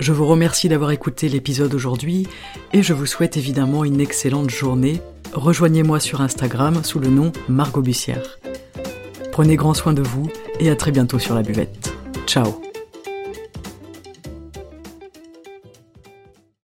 Je 0.00 0.12
vous 0.12 0.26
remercie 0.26 0.68
d'avoir 0.68 0.90
écouté 0.90 1.28
l'épisode 1.28 1.74
aujourd'hui, 1.74 2.26
et 2.72 2.82
je 2.82 2.92
vous 2.92 3.06
souhaite 3.06 3.36
évidemment 3.36 3.84
une 3.84 4.00
excellente 4.00 4.50
journée. 4.50 5.00
Rejoignez-moi 5.32 6.00
sur 6.00 6.20
Instagram 6.20 6.82
sous 6.84 6.98
le 6.98 7.08
nom 7.08 7.32
Margot 7.48 7.82
Bussière. 7.82 8.38
Prenez 9.32 9.56
grand 9.56 9.74
soin 9.74 9.92
de 9.92 10.02
vous, 10.02 10.28
et 10.60 10.70
à 10.70 10.76
très 10.76 10.90
bientôt 10.90 11.18
sur 11.18 11.34
la 11.34 11.42
buvette. 11.42 12.03
Ciao. 12.26 12.73